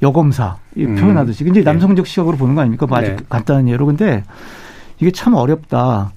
[0.00, 0.96] 여검사 음.
[0.96, 1.64] 표현하듯이 이제 예.
[1.64, 2.86] 남성적 시각으로 보는 거 아닙니까?
[2.86, 3.16] 뭐 아주 네.
[3.28, 3.84] 간단한 예로.
[3.84, 4.24] 근데
[5.00, 6.12] 이게 참 어렵다.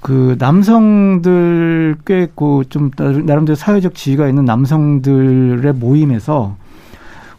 [0.00, 6.56] 그 남성들 꽤좀 그 나름대로 사회적 지위가 있는 남성들의 모임에서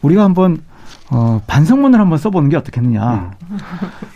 [0.02, 0.62] 우리가 한번
[1.12, 3.32] 어, 반성문을 한번 써보는 게 어떻겠느냐.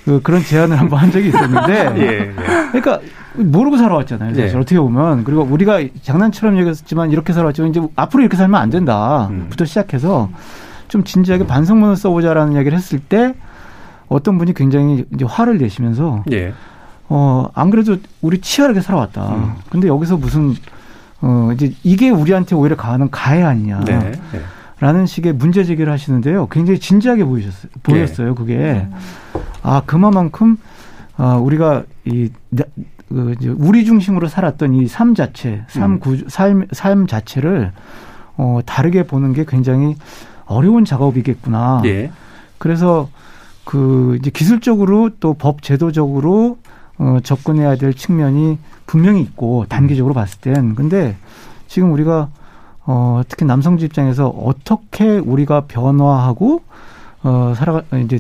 [0.08, 0.20] 음.
[0.20, 1.93] 그, 그런 제안을 한번 한 적이 있었는데.
[1.97, 2.34] 예, 예.
[2.72, 2.99] 그러니까
[3.36, 4.36] 모르고 살아왔잖아요.
[4.36, 4.60] 사실 예.
[4.60, 5.24] 어떻게 보면.
[5.24, 9.28] 그리고 우리가 장난처럼 얘기했지만 이렇게 살아왔지만 이제 앞으로 이렇게 살면 안 된다.
[9.30, 9.47] 음.
[9.49, 10.30] 부터 시작해서
[10.88, 13.34] 좀 진지하게 반성문을 써보자라는 이야기를 했을 때
[14.08, 16.24] 어떤 분이 굉장히 이제 화를 내시면서.
[16.32, 16.54] 예.
[17.10, 19.36] 어, 안 그래도 우리 치열하게 살아왔다.
[19.36, 19.54] 음.
[19.70, 20.56] 근데 여기서 무슨,
[21.22, 23.82] 어, 이제 이게 우리한테 오히려 가하는 가해 아니냐.
[23.82, 23.99] 네.
[23.99, 24.39] 네.
[24.84, 26.48] 라는 식의 문제 제기를 하시는데요.
[26.48, 27.72] 굉장히 진지하게 보이셨어요.
[27.84, 28.28] 보였어요.
[28.28, 28.36] 네.
[28.36, 28.88] 그게.
[29.62, 30.58] 아, 그만큼,
[31.16, 32.30] 아, 우리가 이,
[33.08, 36.00] 그, 우리 중심으로 살았던 이 삶 자체, 삶 음.
[36.02, 37.72] 구, 삶, 삶 자체를
[38.36, 39.96] 어, 다르게 보는 게 굉장히
[40.48, 41.84] 어려운 작업이겠구나.
[41.86, 42.12] 예.
[42.58, 43.08] 그래서
[43.64, 46.58] 그 이제 기술적으로 또 법 제도적으로
[46.98, 51.16] 어, 접근해야 될 측면이 분명히 있고 단기적으로 봤을 땐 근데
[51.70, 52.28] 지금 우리가
[52.86, 56.62] 어, 특히 남성주 입장에서 어떻게 우리가 변화하고
[57.24, 58.20] 어, 살아가 이제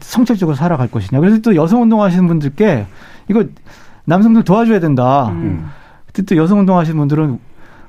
[0.00, 1.20] 성찰적으로 살아갈 것이냐.
[1.20, 2.86] 그래서 또 여성 운동하시는 분들께
[3.28, 3.44] 이거
[4.04, 5.28] 남성들 도와줘야 된다.
[5.28, 5.70] 음.
[6.26, 7.38] 또 여성 운동하시는 분들은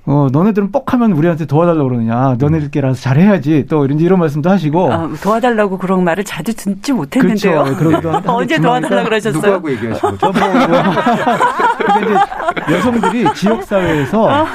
[0.10, 2.38] 어, 너네들은 뻑하면 우리한테 도와달라고 그러느냐.
[2.40, 3.66] 너네들끼리라서 잘해야지.
[3.68, 4.92] 또 이런, 이런 말씀도 하시고.
[4.94, 7.76] 아, 도와달라고 그런 말을 자주 듣지 못했는데요.
[7.76, 8.22] 그렇죠.
[8.26, 9.34] 언제 도와달라고 그러셨어요?
[9.42, 10.32] 누구하고 얘기하신 거죠?
[12.00, 14.46] 뭐, 근데 이제 여성들이 지역사회에서,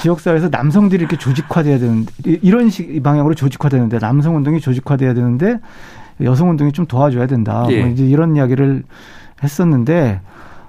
[0.00, 5.58] 지역사회에서 남성들이 이렇게 조직화돼야 되는데, 이런 식 방향으로 조직화되는데, 남성 운동이 조직화돼야 되는데,
[6.22, 7.66] 여성 운동이 좀 도와줘야 된다.
[7.70, 7.82] 예.
[7.82, 8.84] 뭐 이제 이런 이야기를
[9.42, 10.20] 했었는데,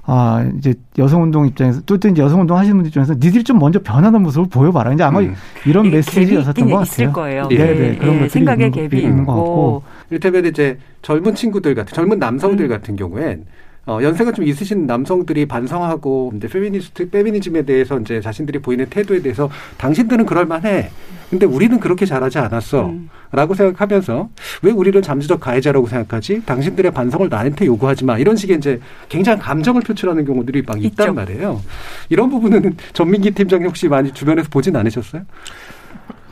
[0.10, 4.24] 아, 이제 여성운동 입장에서, 또, 또 이제 여성운동 하시는 분들 입장에서 니들이 좀 먼저 변하는
[4.24, 4.94] 모습을 보여봐라.
[4.94, 5.36] 이제 아마 음.
[5.66, 6.84] 이런 메시지였었던 것 같아요.
[6.84, 7.48] 있을 거예요.
[7.50, 7.74] 네, 네.
[7.74, 7.98] 네.
[7.98, 9.84] 그런 예, 것들이 생각의 갭이 있는 것 같고.
[10.10, 12.70] 이를테면 이제 젊은 친구들 같은, 젊은 남성들 음.
[12.70, 13.44] 같은 경우엔
[13.88, 19.50] 어, 연세가 좀 있으신 남성들이 반성하고 이제 페미니스트 페미니즘에 대해서 이제 자신들이 보이는 태도에 대해서
[19.78, 20.90] 당신들은 그럴 만해.
[21.30, 22.88] 근데 우리는 그렇게 잘하지 않았어.
[22.88, 23.10] 음.
[23.32, 24.30] 라고 생각하면서
[24.62, 26.44] 왜 우리를 잠재적 가해자라고 생각하지?
[26.46, 28.18] 당신들의 반성을 나한테 요구하지 마.
[28.18, 31.14] 이런 식의 이제 굉장히 감정을 표출하는 경우들이 막 있단 있죠.
[31.14, 31.62] 말이에요.
[32.10, 35.24] 이런 부분은 전민기 팀장님 혹시 많이 주변에서 보진 않으셨어요?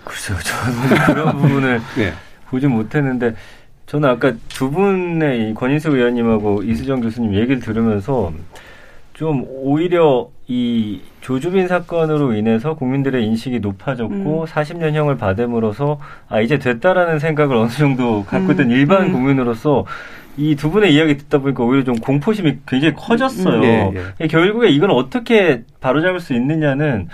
[0.04, 0.38] 글쎄요.
[0.44, 2.14] 저는 그런 부분을 네.
[2.50, 3.36] 보지 못했는데
[3.86, 8.34] 저는 아까 두 분의 권인수 의원님하고 이수정 교수님 얘기를 들으면서
[9.14, 14.46] 좀 오히려 이 조주빈 사건으로 인해서 국민들의 인식이 높아졌고 음.
[14.46, 18.72] 40년형을 받음으로써 아 이제 됐다라는 생각을 어느 정도 갖고 있던 음.
[18.72, 19.12] 일반 음.
[19.14, 19.86] 국민으로서
[20.38, 23.58] 이 두 분의 이야기 듣다 보니까 오히려 좀 공포심이 굉장히 커졌어요.
[23.58, 23.96] 음.
[23.96, 24.28] 예, 예.
[24.28, 27.08] 결국에 이건 어떻게 바로잡을 수 있느냐는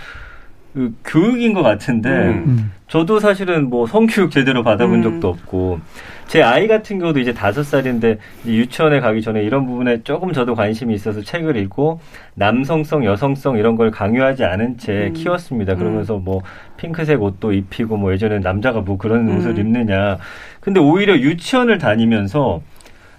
[0.74, 2.72] 그 교육인 것 같은데 음.
[2.88, 5.02] 저도 사실은 뭐 성교육 제대로 받아본 음.
[5.02, 5.80] 적도 없고
[6.26, 10.94] 제 아이 같은 경우도 이제 다섯 살인데 유치원에 가기 전에 이런 부분에 조금 저도 관심이
[10.94, 12.00] 있어서 책을 읽고
[12.34, 15.12] 남성성, 여성성 이런 걸 강요하지 않은 채 음.
[15.12, 15.74] 키웠습니다.
[15.74, 16.40] 그러면서 뭐
[16.78, 19.36] 핑크색 옷도 입히고 뭐 예전에 남자가 뭐 그런 음.
[19.36, 20.16] 옷을 입느냐.
[20.60, 22.62] 근데 오히려 유치원을 다니면서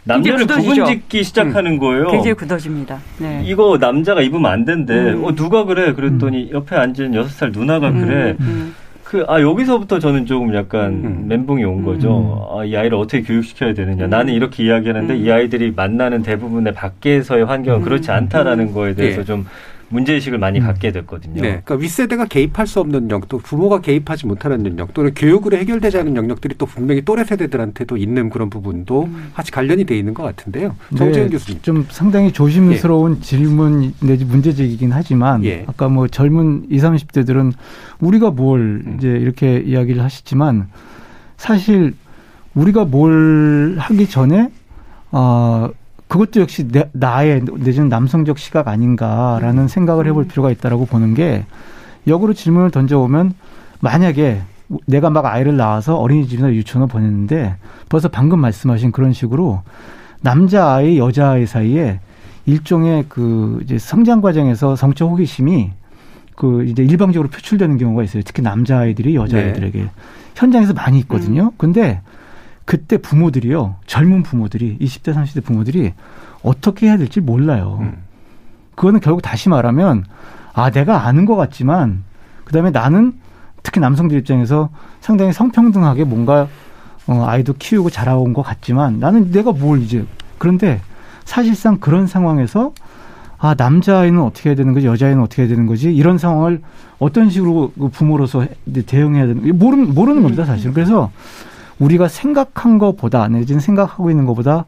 [0.06, 1.80] 남녀를 구분짓기 시작하는 음.
[1.80, 2.08] 거예요.
[2.08, 3.00] 굉장히 굳어집니다.
[3.20, 3.42] 네.
[3.46, 4.94] 이거 남자가 입으면 안 된대.
[4.94, 5.24] 음.
[5.24, 5.94] 어 누가 그래?
[5.94, 6.50] 그랬더니 음.
[6.52, 8.36] 옆에 앉은 여섯 살 누나가 음, 그래.
[8.40, 8.76] 음.
[9.04, 11.26] 그, 아, 여기서부터 저는 조금 약간 음.
[11.28, 12.50] 멘붕이 온 거죠.
[12.52, 14.08] 아, 이 아이를 어떻게 교육시켜야 되느냐.
[14.08, 19.24] 나는 이렇게 이야기하는데 이 아이들이 만나는 대부분의 밖에서의 환경은 그렇지 않다라는 거에 대해서 예.
[19.94, 20.66] 좀 문제의식을 많이 음.
[20.66, 21.36] 갖게 됐거든요.
[21.36, 21.62] 네.
[21.64, 26.16] 그러니까 윗세대가 개입할 수 없는 영역, 또 부모가 개입하지 못하는 영역, 또는 교육으로 해결되지 않은
[26.16, 29.32] 영역들이 또 분명히 또래 세대들한테도 있는 그런 부분도 음.
[29.34, 30.76] 같이 관련이 돼 있는 것 같은데요.
[30.98, 31.62] 정재현 네, 교수님.
[31.62, 33.22] 좀 상당히 조심스러운 예.
[33.22, 35.64] 질문 내지 문제제기긴 하지만 예.
[35.68, 37.54] 아까 뭐 젊은 20, 30대들은
[38.00, 38.96] 우리가 뭘 음.
[38.98, 40.68] 이제 이렇게 이야기를 하시지만
[41.38, 41.94] 사실
[42.56, 44.50] 우리가 뭘 하기 전에
[45.12, 45.70] 어
[46.14, 51.44] 그것도 역시 내, 나의 내지는 남성적 시각 아닌가라는 생각을 해볼 필요가 있다라고 보는 게
[52.06, 53.34] 역으로 질문을 던져오면
[53.80, 54.40] 만약에
[54.86, 57.56] 내가 막 아이를 낳아서 어린이집이나 유치원을 보냈는데
[57.90, 59.64] 벌써 방금 말씀하신 그런 식으로
[60.22, 62.00] 남자 아이 여자 아이 사이에
[62.46, 65.72] 일종의 그 이제 성장 과정에서 성적 호기심이
[66.36, 68.22] 그 이제 일방적으로 표출되는 경우가 있어요.
[68.24, 69.46] 특히 남자 아이들이 여자 네.
[69.46, 69.90] 아이들에게 네.
[70.36, 71.46] 현장에서 많이 있거든요.
[71.46, 71.52] 음.
[71.58, 72.02] 근데
[72.66, 75.94] 그때 부모들이요, 젊은 부모들이, 20대, 30대 부모들이
[76.44, 77.80] 어떻게 해야 될지 몰라요.
[77.82, 77.98] 음.
[78.76, 80.06] 그거는 결국 다시 말하면,
[80.54, 82.04] 아, 내가 아는 것 같지만,
[82.44, 83.14] 그 다음에 나는
[83.64, 84.70] 특히 남성들 입장에서
[85.02, 86.48] 상당히 성평등하게 뭔가,
[87.08, 90.06] 어, 아이도 키우고 자라온 것 같지만, 나는 내가 뭘 이제,
[90.38, 90.82] 그런데
[91.26, 92.74] 사실상 그런 상황에서,
[93.38, 96.62] 아, 남자아이는 어떻게 해야 되는 거지, 여자아이는 어떻게 해야 되는 거지, 이런 상황을
[97.00, 98.46] 어떤 식으로 그 부모로서
[98.86, 100.74] 대응해야 되는, 모르는, 모르는 겁니다, 사실은.
[100.74, 101.12] 그래서
[101.80, 104.66] 우리가 생각한 것보다 내지는 생각하고 있는 것보다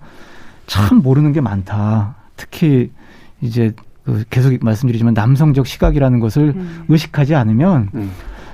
[0.68, 2.16] 참 모르는 게 많다.
[2.36, 2.92] 특히
[3.42, 6.86] 이제 그 계속 말씀드리지만 남성적 시각이라는 것을 음.
[6.88, 8.12] 의식하지 않으면 음.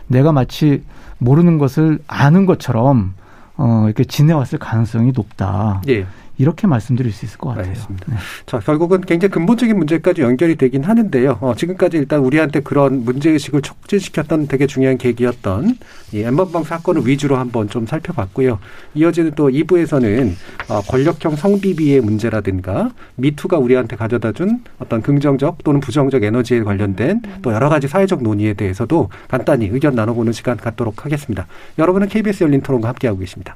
[0.08, 0.84] 내가 마치
[1.18, 3.14] 모르는 것을 아는 것처럼
[3.58, 5.82] 어 이렇게 지내왔을 가능성이 높다.
[5.90, 6.06] 예.
[6.42, 7.68] 이렇게 말씀드릴 수 있을 것 같아요.
[7.68, 8.06] 알겠습니다.
[8.10, 8.18] 네.
[8.48, 11.38] 자, 결국은 굉장히 근본적인 문제까지 연결이 되긴 하는데요.
[11.40, 15.78] 어, 지금까지 일단 우리한테 그런 문제의식을 촉진시켰던 되게 중요한 계기였던
[16.14, 18.58] 이 엠번방 사건을 위주로 한번 좀 살펴봤고요.
[18.96, 20.34] 이어지는 또 2부에서는
[20.70, 27.54] 어, 권력형 성비비의 문제라든가 미투가 우리한테 가져다 준 어떤 긍정적 또는 부정적 에너지에 관련된 또
[27.54, 31.46] 여러 가지 사회적 논의에 대해서도 간단히 의견 나눠보는 시간 갖도록 하겠습니다.
[31.78, 33.56] 여러분은 KBS 열린 토론과 함께하고 계십니다.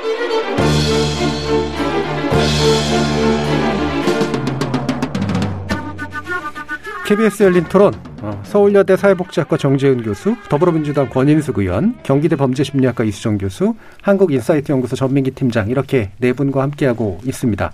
[7.11, 13.75] KBS 열린 토론 어, 서울여대 사회복지학과 정재은 교수, 더불어민주당 권인숙 의원, 경기대 범죄심리학과 이수정 교수,
[14.01, 17.69] 한국인사이트 연구소 전민기 팀장 이렇게 네 분과 함께하고 있습니다.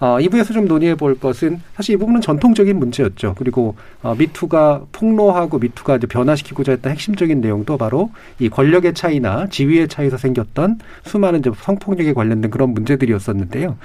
[0.00, 3.34] 어, 2부에서 좀 논의해 볼 것은 사실 이 부분은 전통적인 문제였죠.
[3.36, 9.88] 그리고 어, 미투가 폭로하고 미투가 이제 변화시키고자 했던 핵심적인 내용도 바로 이 권력의 차이나 지위의
[9.88, 13.76] 차이에서 생겼던 수많은 이제 성폭력에 관련된 그런 문제들이었었는데요.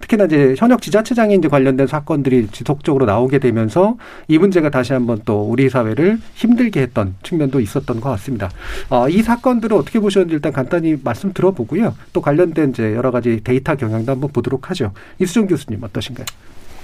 [0.00, 3.96] 특히나 이제 현역 지자체장에 이제 관련된 사건들이 지속적으로 나오게 되면서
[4.28, 8.48] 이 문제가 다시 한번 또 우리 사회를 힘들게 했던 측면도 있었던 것 같습니다.
[8.88, 11.94] 어, 이 사건들을 어떻게 보셨는지 일단 간단히 말씀 들어보고요.
[12.12, 14.92] 또 관련된 이제 여러 가지 데이터 경향도 한번 보도록 하죠.
[15.18, 16.26] 이수정 교수 님 어떠신가요?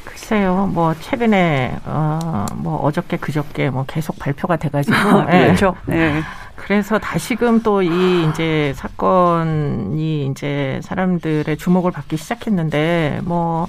[0.04, 5.44] 글쎄요, 뭐 최근에 어뭐 어저께 그저께 뭐 계속 발표가 돼가지고 네.
[5.46, 5.74] 그렇죠.
[5.86, 6.20] 네.
[6.56, 13.66] 그래서 다시금 또 이 이제 사건이 이제 사람들의 주목을 받기 시작했는데 뭐.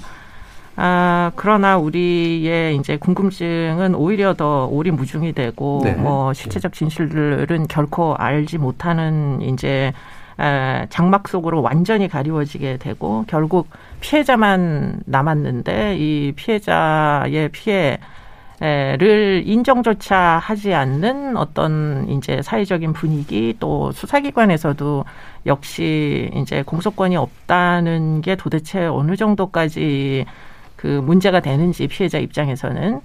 [0.78, 5.92] 아, 그러나 우리의 이제 궁금증은 오히려 더 오리무중이 되고, 네.
[5.94, 9.94] 뭐, 실체적 진실들은 결코 알지 못하는 이제,
[10.38, 13.68] 에, 장막 속으로 완전히 가리워지게 되고, 결국
[14.00, 17.98] 피해자만 남았는데, 이 피해자의 피해,
[18.58, 25.04] 를 인정조차 하지 않는 어떤 이제 사회적인 분위기 또 수사기관에서도
[25.44, 30.24] 역시 이제 공소권이 없다는 게 도대체 어느 정도까지
[30.74, 33.02] 그 문제가 되는지 피해자 입장에서는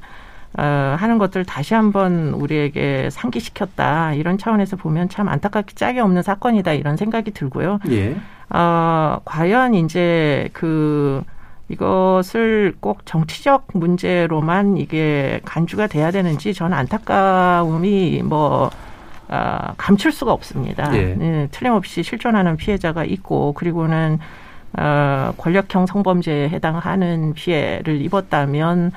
[0.57, 6.73] 어, 하는 것들 다시 한번 우리에게 상기시켰다 이런 차원에서 보면 참 안타깝게 짝이 없는 사건이다
[6.73, 7.79] 이런 생각이 들고요.
[7.89, 8.17] 예.
[8.49, 11.23] 어, 과연 이제 그
[11.69, 18.69] 이것을 꼭 정치적 문제로만 이게 간주가 돼야 되는지 저는 안타까움이 뭐
[19.29, 20.93] 어, 감출 수가 없습니다.
[20.97, 21.15] 예.
[21.15, 24.19] 네, 틀림없이 실존하는 피해자가 있고 그리고는
[24.77, 28.91] 어, 권력형 성범죄에 해당하는 피해를 입었다면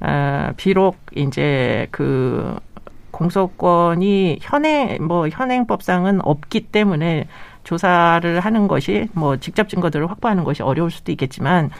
[0.00, 2.58] 어, 비록 이제 그
[3.10, 7.26] 공소권이 현행 뭐 현행법상은 없기 때문에
[7.64, 11.70] 조사를 하는 것이 뭐 직접 증거들을 확보하는 것이 어려울 수도 있겠지만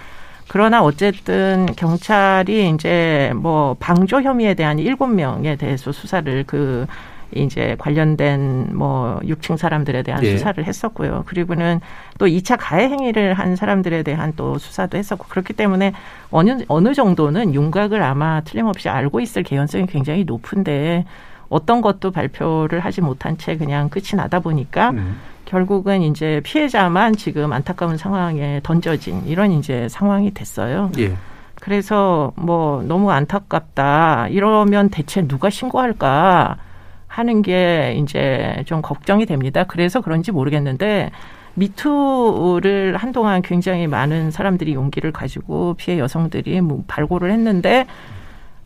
[0.49, 6.87] 그러나 어쨌든 경찰이 이제 뭐 방조 혐의에 대한 일곱 명에 대해서 수사를 그
[7.35, 10.37] 이제 관련된 뭐 6층 사람들에 대한 예.
[10.37, 11.25] 수사를 했었고요.
[11.27, 11.81] 그리고는
[12.19, 15.93] 또 2차 가해 행위를 한 사람들에 대한 또 수사도 했었고 그렇기 때문에
[16.31, 21.05] 어느 어느 정도는 윤곽을 아마 틀림없이 알고 있을 개연성이 굉장히 높은데
[21.49, 25.19] 어떤 것도 발표를 하지 못한 채 그냥 끝이 나다 보니까 음.
[25.45, 30.93] 결국은 이제 피해자만 지금 안타까운 상황에 던져진 이런 이제 상황이 됐어요.
[30.99, 31.13] 예.
[31.61, 34.29] 그래서 뭐 너무 안타깝다.
[34.29, 36.57] 이러면 대체 누가 신고할까
[37.11, 39.65] 하는 게 이제 좀 걱정이 됩니다.
[39.65, 41.11] 그래서 그런지 모르겠는데
[41.55, 47.87] 미투를 한동안 굉장히 많은 사람들이 용기를 가지고 피해 여성들이 뭐 발굴을 했는데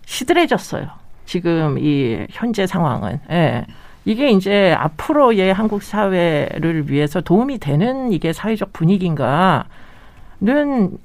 [0.04, 0.86] 시들해졌어요.
[1.24, 3.20] 지금 이 현재 상황은.
[3.30, 3.64] 예.
[4.04, 9.64] 이게 이제 앞으로의 한국 사회를 위해서 도움이 되는 이게 사회적 분위기인가는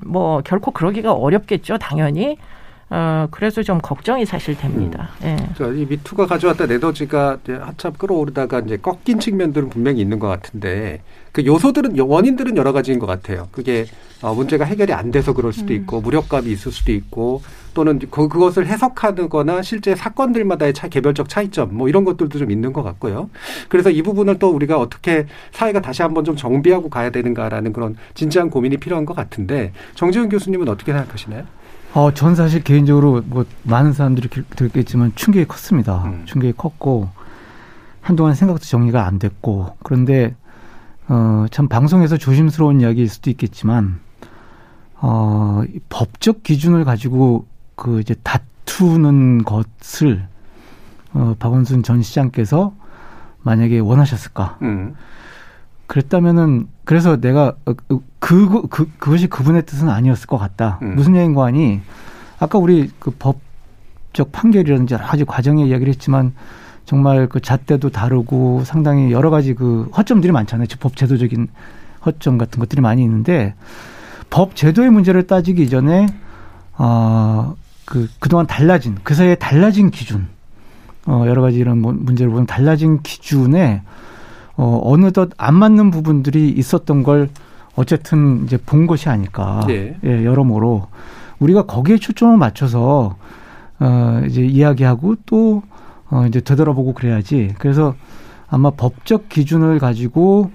[0.05, 2.37] 뭐 결코 그러기가 어렵겠죠, 당연히.
[2.91, 5.09] 어, 그래서 좀 걱정이 사실 됩니다.
[5.21, 5.27] 음.
[5.27, 5.53] 예.
[5.55, 11.45] 그러니까 이 미투가 가져왔던 에너지가 한참 끌어오르다가 이제 꺾인 측면들은 분명히 있는 것 같은데 그
[11.45, 13.47] 요소들은 원인들은 여러 가지인 것 같아요.
[13.51, 13.85] 그게
[14.21, 15.79] 어, 문제가 해결이 안 돼서 그럴 수도 음.
[15.79, 17.41] 있고 무력감이 있을 수도 있고
[17.75, 22.81] 또는 그, 그것을 해석하거나 실제 사건들마다의 차, 개별적 차이점 뭐 이런 것들도 좀 있는 것
[22.81, 23.29] 같고요.
[23.69, 28.49] 그래서 이 부분을 또 우리가 어떻게 사회가 다시 한번 좀 정비하고 가야 되는가라는 그런 진지한
[28.49, 31.43] 고민이 필요한 것 같은데 정지훈 교수님은 어떻게 생각하시나요?
[31.93, 36.03] 어, 전 사실 개인적으로 뭐 많은 사람들이 들겠지만 충격이 컸습니다.
[36.05, 36.23] 음.
[36.25, 37.09] 충격이 컸고
[38.01, 40.35] 한동안 생각도 정리가 안 됐고 그런데
[41.07, 43.99] 어, 참 방송에서 조심스러운 이야기일 수도 있겠지만
[44.95, 50.27] 어, 법적 기준을 가지고 그 이제 다투는 것을
[51.13, 52.73] 어, 박원순 전 시장께서
[53.41, 54.59] 만약에 원하셨을까?
[54.61, 54.95] 음.
[55.87, 60.79] 그랬다면은 그래서 내가 어, 그, 그, 그 그것이 그분의 뜻은 아니었을 것 같다.
[60.81, 60.95] 음.
[60.95, 61.81] 무슨 얘기인가하니
[62.39, 66.33] 아까 우리 그 법적 판결이라든지 여러 가지 과정의 이야기를 했지만
[66.85, 70.65] 정말 그 잣대도 다르고 상당히 여러 가지 그 허점들이 많잖아요.
[70.79, 71.49] 법 제도적인
[72.07, 73.53] 허점 같은 것들이 많이 있는데
[74.31, 76.07] 법 제도의 문제를 따지기 이전에
[76.77, 77.55] 어
[77.89, 80.27] 그 그동안 달라진 그 사이에 달라진 기준
[81.07, 83.81] 어 여러 가지 이런 문제를 보면 달라진 기준에
[84.59, 87.29] 어, 어느덧 안 맞는 부분들이 있었던 걸
[87.75, 89.65] 어쨌든 이제 본 것이 아닐까.
[89.69, 89.95] 예.
[90.03, 90.87] 예, 여러모로
[91.39, 93.15] 우리가 거기에 초점을 맞춰서
[93.79, 95.63] 어 이제 이야기하고 또
[96.11, 97.53] 어 이제 되돌아보고 그래야지.
[97.59, 97.93] 그래서
[98.49, 100.49] 아마 법적 기준을 가지고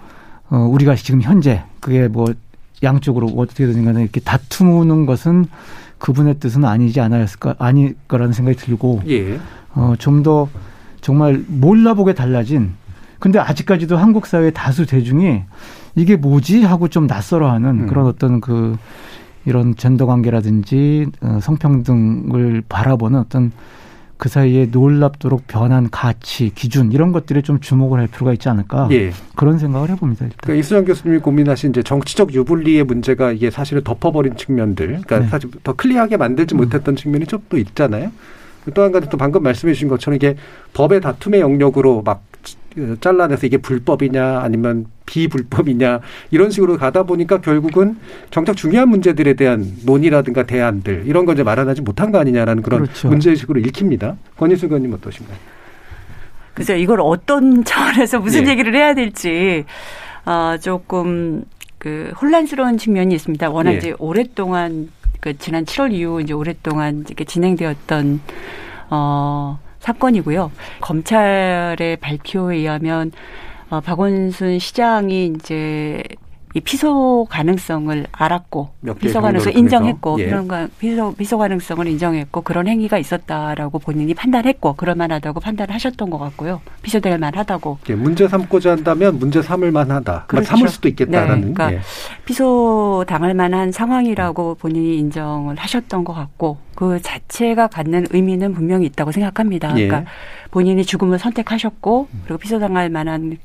[0.51, 2.27] 어 우리가 지금 현재 그게 뭐
[2.83, 5.47] 양쪽으로 어떻게든 간에 이렇게 다투는 것은
[5.99, 9.39] 그분의 뜻은 아니지 않았을까 아닐 거라는 생각이 들고 예.
[9.77, 10.49] 어 좀 더
[11.01, 12.73] 정말 몰라보게 달라진
[13.25, 15.41] 근데 아직까지도 한국 사회 다수 대중이
[15.95, 17.87] 이게 뭐지 하고 좀 낯설어하는 음.
[17.87, 18.77] 그런 어떤 그
[19.47, 23.51] 이런 젠더 관계라든지 어, 성평등을 바라보는 어떤
[24.19, 29.11] 그 사이에 놀랍도록 변한 가치, 기준 이런 것들에 좀 주목을 할 필요가 있지 않을까 예.
[29.37, 30.27] 그런 생각을 해봅니다.
[30.27, 30.37] 일단.
[30.43, 35.29] 그러니까 이수정 교수님이 고민하신 이제 정치적 유불리의 문제가 이게 사실은 덮어버린 측면들, 그러니까 네.
[35.29, 36.59] 사실 더 클리어하게 만들지 음.
[36.59, 38.13] 못했던 측면이 좀 또 있잖아요.
[38.75, 40.37] 또 한 가지 또 방금 말씀해 주신 것처럼 이게
[40.75, 42.23] 법의 다툼의 영역으로 막
[43.01, 46.01] 잘라내서 이게 불법이냐 아니면 비불법이냐
[46.31, 47.97] 이런 식으로 가다 보니까 결국은
[48.31, 53.09] 정작 중요한 문제들에 대한 논의라든가 대안들 이런 거 이제 마련하지 못한 거 아니냐라는 그런 그렇죠.
[53.09, 54.17] 문제의식으로 읽힙니다.
[54.37, 55.55] 권희수 의원님 어떠신가요?
[56.55, 58.53] 글쎄요, 이걸 어떤 차원에서 무슨 예.
[58.53, 59.65] 얘기를 해야 될지,
[60.25, 61.45] 어, 조금,
[61.79, 63.51] 그, 혼란스러운 측면이 있습니다.
[63.51, 63.77] 워낙 예.
[63.77, 64.89] 이제 오랫동안,
[65.21, 68.21] 그, 지난 7월 이후 이제 오랫동안 이렇게 진행되었던,
[68.91, 70.51] 어, 사건이고요.
[70.81, 73.13] 검찰의 발표에 의하면
[73.69, 76.03] 어, 박원순 시장이 이제
[76.57, 80.27] 이 피소 가능성을 알았고 피소 가능성 인정했고 예.
[80.27, 86.11] 그런 거 피소 피소 가능성을 인정했고 그런 행위가 있었다라고 본인이 판단했고 그럴 만하다고 판단을 하셨던
[86.11, 86.61] 것 같고요.
[86.83, 87.79] 피소될 만하다고.
[87.91, 90.27] 예, 문제 삼고자 한다면 문제 삼을 만하다.
[90.29, 90.47] 그렇죠.
[90.47, 91.49] 삼을 수도 있겠다라는.
[91.49, 91.81] 네, 그러니까 예.
[92.25, 99.11] 피소 당할 만한 상황이라고 본인이 인정을 하셨던 것 같고 그 자체가 갖는 의미는 분명히 있다고
[99.11, 99.77] 생각합니다.
[99.79, 99.89] 예.
[99.89, 100.09] 그러니까
[100.53, 103.39] 본인이 죽음을 선택하셨고 그리고 피소 당할 만한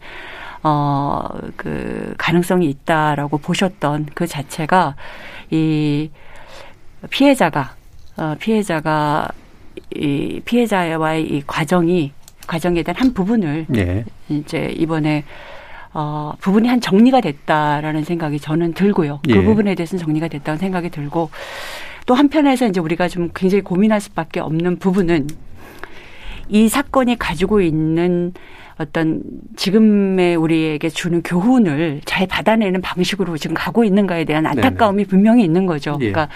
[0.63, 4.95] 어, 그 가능성이 있다라고 보셨던 그 자체가
[5.51, 6.09] 이
[7.09, 7.75] 피해자가
[8.17, 9.29] 어, 피해자가
[9.95, 12.11] 이 피해자와의 이 과정이
[12.45, 14.03] 과정에 대한 한 부분을 예.
[14.27, 15.23] 이제 이번에
[15.93, 19.19] 어, 부분이 한 정리가 됐다라는 생각이 저는 들고요.
[19.23, 19.43] 그 예.
[19.43, 21.29] 부분에 대해서는 정리가 됐다는 생각이 들고
[22.05, 25.27] 또 한편에서 이제 우리가 좀 굉장히 고민할 수밖에 없는 부분은
[26.49, 28.33] 이 사건이 가지고 있는
[28.77, 29.21] 어떤
[29.55, 35.09] 지금의 우리에게 주는 교훈을 잘 받아내는 방식으로 지금 가고 있는가에 대한 안타까움이 네네.
[35.09, 35.97] 분명히 있는 거죠.
[36.01, 36.11] 예.
[36.11, 36.29] 그러니까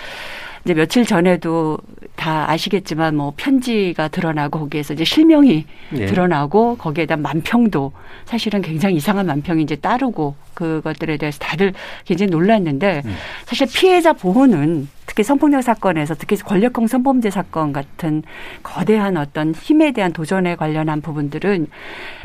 [0.66, 1.78] 이제 며칠 전에도
[2.16, 5.66] 다 아시겠지만 뭐 편지가 드러나고 거기에서 이제 실명이
[5.98, 6.06] 예.
[6.06, 7.92] 드러나고 거기에 대한 만평도
[8.26, 11.74] 사실은 굉장히 이상한 만평이 이제 따르고 그것들에 대해서 다들
[12.06, 13.16] 굉장히 놀랐는데 음.
[13.46, 18.24] 사실 피해자 보호는 특히 성폭력 사건에서 특히 권력형 성범죄 사건 같은
[18.62, 21.68] 거대한 어떤 힘에 대한 도전에 관련한 부분들은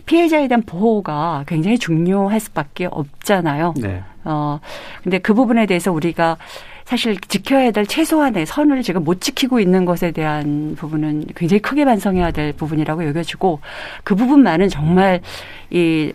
[0.07, 3.74] 피해자에 대한 보호가 굉장히 중요할 수밖에 없잖아요.
[3.78, 4.03] 네.
[4.24, 4.61] 어
[5.03, 6.36] 근데 그 부분에 대해서 우리가
[6.89, 12.30] 사실 지켜야 될 최소한의 선을 지금 못 지키고 있는 것에 대한 부분은 굉장히 크게 반성해야
[12.30, 13.61] 될 부분이라고 여겨지고
[14.05, 15.20] 그 부분만은 정말
[15.70, 16.12] 이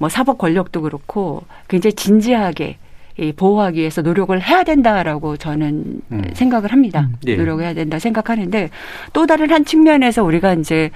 [0.00, 2.78] 뭐 사법 권력도 그렇고 굉장히 진지하게
[3.18, 6.22] 이 보호하기 위해서 노력을 해야 된다라고 저는 음.
[6.32, 7.00] 생각을 합니다.
[7.10, 7.16] 음.
[7.22, 7.36] 네.
[7.36, 8.70] 노력을 해야 된다 생각하는데
[9.12, 10.90] 또 다른 한 측면에서 우리가 이제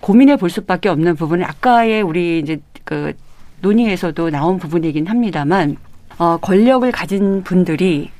[0.00, 3.14] 고민해 볼 수밖에 없는 부분은 아까의 우리 이제 그
[3.62, 5.78] 논의에서도 나온 부분이긴 합니다만
[6.18, 8.10] 어 권력을 가진 분들이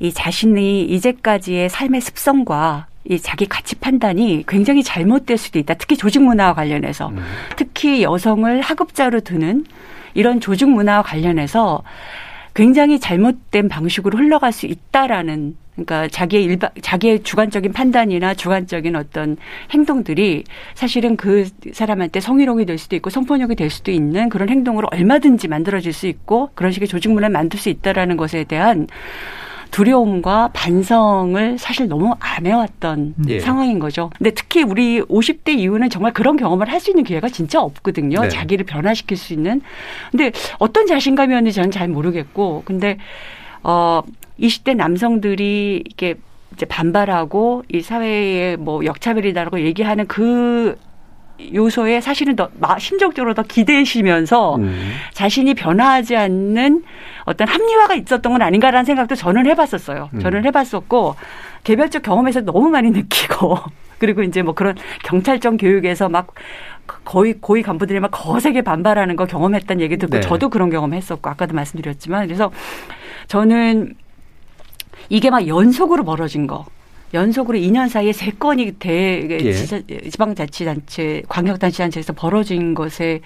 [0.00, 5.74] 이 자신의 이제까지의 삶의 습성과 이 자기 가치 판단이 굉장히 잘못될 수도 있다.
[5.74, 7.24] 특히 조직 문화와 관련해서 음.
[7.56, 9.64] 특히 여성을 하급자로 두는
[10.14, 11.82] 이런 조직 문화와 관련해서
[12.54, 19.36] 굉장히 잘못된 방식으로 흘러갈 수 있다라는 그러니까 자기의 일반 자기의 주관적인 판단이나 주관적인 어떤
[19.70, 20.42] 행동들이
[20.74, 25.92] 사실은 그 사람한테 성희롱이 될 수도 있고 성폭력이 될 수도 있는 그런 행동으로 얼마든지 만들어질
[25.92, 28.88] 수 있고 그런 식의 조직 문화를 만들 수 있다라는 것에 대한
[29.70, 33.40] 두려움과 반성을 사실 너무 안 해왔던 예.
[33.40, 34.10] 상황인 거죠.
[34.18, 38.20] 근데 특히 우리 50대 이후는 정말 그런 경험을 할 수 있는 기회가 진짜 없거든요.
[38.22, 38.28] 네.
[38.28, 39.60] 자기를 변화시킬 수 있는.
[40.12, 42.98] 근데 어떤 자신감이었는지 저는 잘 모르겠고, 근데
[43.64, 44.02] 어
[44.38, 46.14] 20대 남성들이 이렇게
[46.52, 50.78] 이제 반발하고 이 사회에 뭐 역차별이다라고 얘기하는 그
[51.54, 54.92] 요소에 사실은 더 심적으로 더 기대시면서 음.
[55.12, 56.82] 자신이 변화하지 않는
[57.24, 60.10] 어떤 합리화가 있었던 건 아닌가라는 생각도 저는 해봤었어요.
[60.14, 60.20] 음.
[60.20, 61.14] 저는 해봤었고
[61.64, 63.58] 개별적 경험에서 너무 많이 느끼고
[63.98, 66.34] 그리고 이제 뭐 그런 경찰청 교육에서 막
[67.04, 70.20] 거의 고위 간부들이 막 거세게 반발하는 거 경험했다는 얘기 듣고 네.
[70.20, 72.50] 저도 그런 경험했었고 아까도 말씀드렸지만 그래서
[73.26, 73.94] 저는
[75.08, 76.64] 이게 막 연속으로 벌어진 거
[77.14, 79.52] 연속으로 2년 사이에 세 건이 대 예.
[80.10, 83.20] 지방자치단체, 광역단체단체에서 벌어진 것에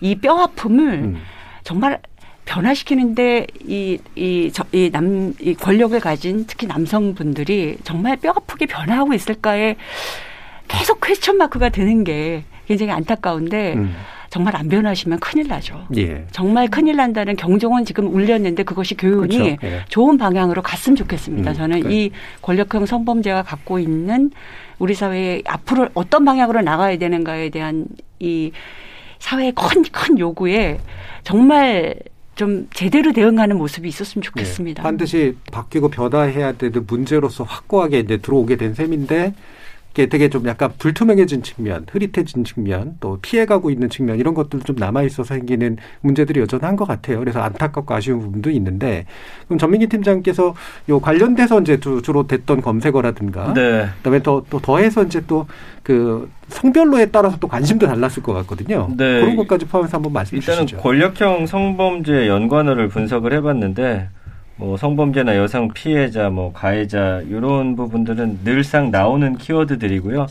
[0.00, 1.22] 이 뼈 아픔을 음.
[1.62, 2.00] 정말
[2.44, 9.14] 변화시키는데 이, 이, 저, 이 남, 이 권력을 가진 특히 남성분들이 정말 뼈 아프게 변화하고
[9.14, 9.76] 있을까에
[10.66, 13.94] 계속 퀘스천 마크가 드는 게 굉장히 안타까운데 음.
[14.30, 15.86] 정말 안 변하시면 큰일 나죠.
[15.96, 16.24] 예.
[16.30, 19.66] 정말 큰일 난다는 경종은 지금 울렸는데 그것이 교훈이 그렇죠.
[19.66, 19.84] 예.
[19.88, 21.50] 좋은 방향으로 갔으면 좋겠습니다.
[21.50, 21.94] 음, 저는 그래.
[21.94, 22.10] 이
[22.40, 24.30] 권력형 성범죄가 갖고 있는
[24.78, 27.86] 우리 사회에 앞으로 어떤 방향으로 나가야 되는가에 대한
[28.20, 28.52] 이
[29.18, 30.78] 사회의 큰, 큰 요구에
[31.24, 31.96] 정말
[32.36, 34.80] 좀 제대로 대응하는 모습이 있었으면 좋겠습니다.
[34.80, 39.34] 네, 반드시 바뀌고 변화해야 되는 문제로서 확고하게 이제 들어오게 된 셈인데
[39.92, 44.76] 이게 되게 좀 약간 불투명해진 측면, 흐릿해진 측면, 또 피해가고 있는 측면 이런 것들 좀
[44.76, 47.18] 남아 있어서 생기는 문제들이 여전한 것 같아요.
[47.18, 49.06] 그래서 안타깝고 아쉬운 부분도 있는데
[49.46, 50.54] 그럼 전민기 팀장께서
[50.88, 53.88] 요 관련돼서 이제 주로 됐던 검색어라든가, 네.
[53.98, 55.46] 그다음에 또, 또 더해서 이제 또
[55.82, 58.88] 그 성별로에 따라서 또 관심도 달랐을 것 같거든요.
[58.96, 59.20] 네.
[59.20, 60.82] 그런 것까지 포함해서 한번 말씀해 일단은 주시죠.
[60.82, 64.08] 권력형 성범죄 연관어를 분석을 해봤는데
[64.60, 70.26] 뭐 성범죄나 여성 피해자, 뭐 가해자 이런 부분들은 늘상 나오는 키워드들이고요.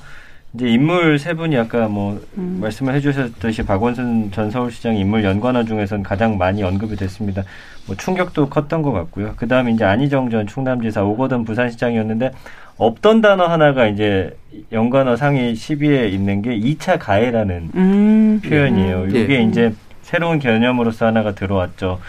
[0.53, 2.59] 이제 인물 세 분이 아까 뭐 음.
[2.61, 7.43] 말씀을 해주셨듯이 박원순 전 서울시장 인물 연관어 중에서는 가장 많이 언급이 됐습니다.
[7.87, 9.33] 뭐 충격도 컸던 것 같고요.
[9.35, 12.31] 그 다음에 이제 안희정 전 충남지사 오거돈 부산시장이었는데
[12.77, 14.37] 없던 단어 하나가 이제
[14.71, 18.41] 연관어 상위 10위에 있는 게 2차 가해라는 음.
[18.45, 19.01] 표현이에요.
[19.01, 19.09] 음.
[19.09, 19.43] 이게 네.
[19.43, 19.73] 이제
[20.03, 21.99] 새로운 개념으로서 하나가 들어왔죠.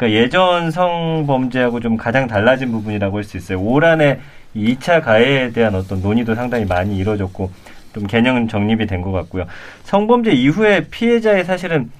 [0.00, 3.60] 그러니까 예전 성범죄하고 좀 가장 달라진 부분이라고 할 수 있어요.
[3.60, 4.18] 올 한해
[4.56, 7.50] 2차 가해에 대한 어떤 논의도 상당히 많이 이루어졌고
[7.92, 9.44] 좀 개념은 정립이 된 것 같고요.
[9.84, 11.90] 성범죄 이후에 피해자의 사실은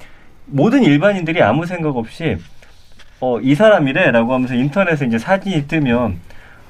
[0.47, 2.39] 모든 일반인들이 아무 생각 없이
[3.21, 6.17] 어, 이 사람이래라고 하면서 인터넷에 이제 사진이 뜨면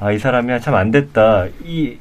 [0.00, 1.46] 아, 이 사람이 참 안 됐다.
[1.64, 1.96] 이,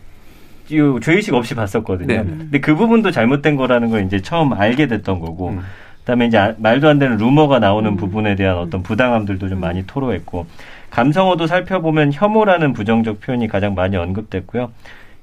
[0.70, 2.08] 이 죄의식 없이 봤었거든요.
[2.08, 2.24] 네.
[2.24, 5.62] 근데 그 부분도 잘못된 거라는 걸 이제 처음 알게 됐던 거고 음.
[6.10, 7.96] 그다음에 이제 아, 말도 안 되는 루머가 나오는 음.
[7.96, 10.48] 부분에 대한 어떤 부당함들도 좀 많이 토로했고
[10.90, 14.72] 감성어도 살펴보면 혐오라는 부정적 표현이 가장 많이 언급됐고요.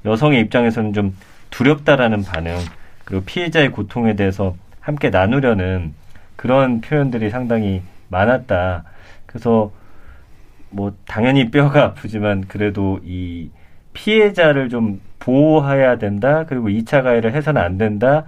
[0.04, 1.16] 여성의 입장에서는 좀
[1.50, 2.56] 두렵다라는 반응
[3.04, 5.92] 그리고 피해자의 고통에 대해서 함께 나누려는
[6.36, 8.84] 그런 표현들이 상당히 많았다.
[9.26, 9.72] 그래서
[10.70, 13.50] 뭐 당연히 뼈가 아프지만 그래도 이
[13.92, 16.44] 피해자를 좀 보호해야 된다.
[16.48, 18.26] 그리고 2차 가해를 해서는 안 된다.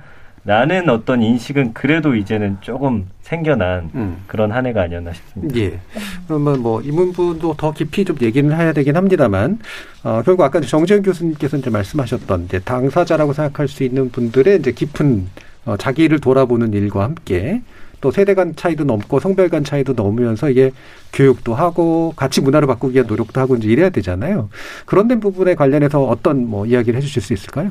[0.48, 4.16] 라는 어떤 인식은 그래도 이제는 조금 생겨난 음.
[4.26, 5.60] 그런 한 해가 아니었나 싶습니다.
[5.60, 5.78] 예.
[6.26, 9.58] 그러면 뭐이 부분도 더 깊이 좀 얘기는 해야 되긴 합니다만
[10.04, 15.26] 어, 결국 아까 정재현 교수님께서 이제 말씀하셨던 이제 당사자라고 생각할 수 있는 분들의 이제 깊은
[15.66, 17.60] 어, 자기를 돌아보는 일과 함께
[18.00, 20.70] 또 세대 간 차이도 넘고 성별 간 차이도 넘으면서 이게
[21.12, 24.48] 교육도 하고 같이 문화를 바꾸기 위한 노력도 하고 이제 이래야 되잖아요.
[24.86, 27.70] 그런 된 부분에 관련해서 어떤 뭐 이야기를 해 주실 수 있을까요?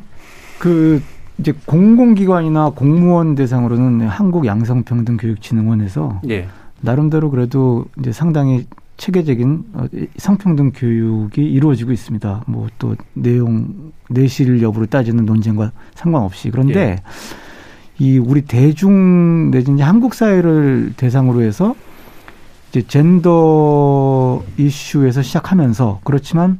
[0.59, 1.01] 그
[1.39, 6.47] 이제 공공기관이나 공무원 대상으로는 한국 양성평등교육진흥원에서 예.
[6.81, 8.65] 나름대로 그래도 이제 상당히
[8.97, 9.85] 체계적인 어,
[10.17, 12.43] 성평등 교육이 이루어지고 있습니다.
[12.47, 16.95] 뭐 또 내용 내실 여부를 따지는 논쟁과 상관없이 그런데 예.
[17.99, 21.75] 이 우리 대중 내지는 한국 사회를 대상으로 해서
[22.69, 26.59] 이제 젠더 이슈에서 시작하면서 그렇지만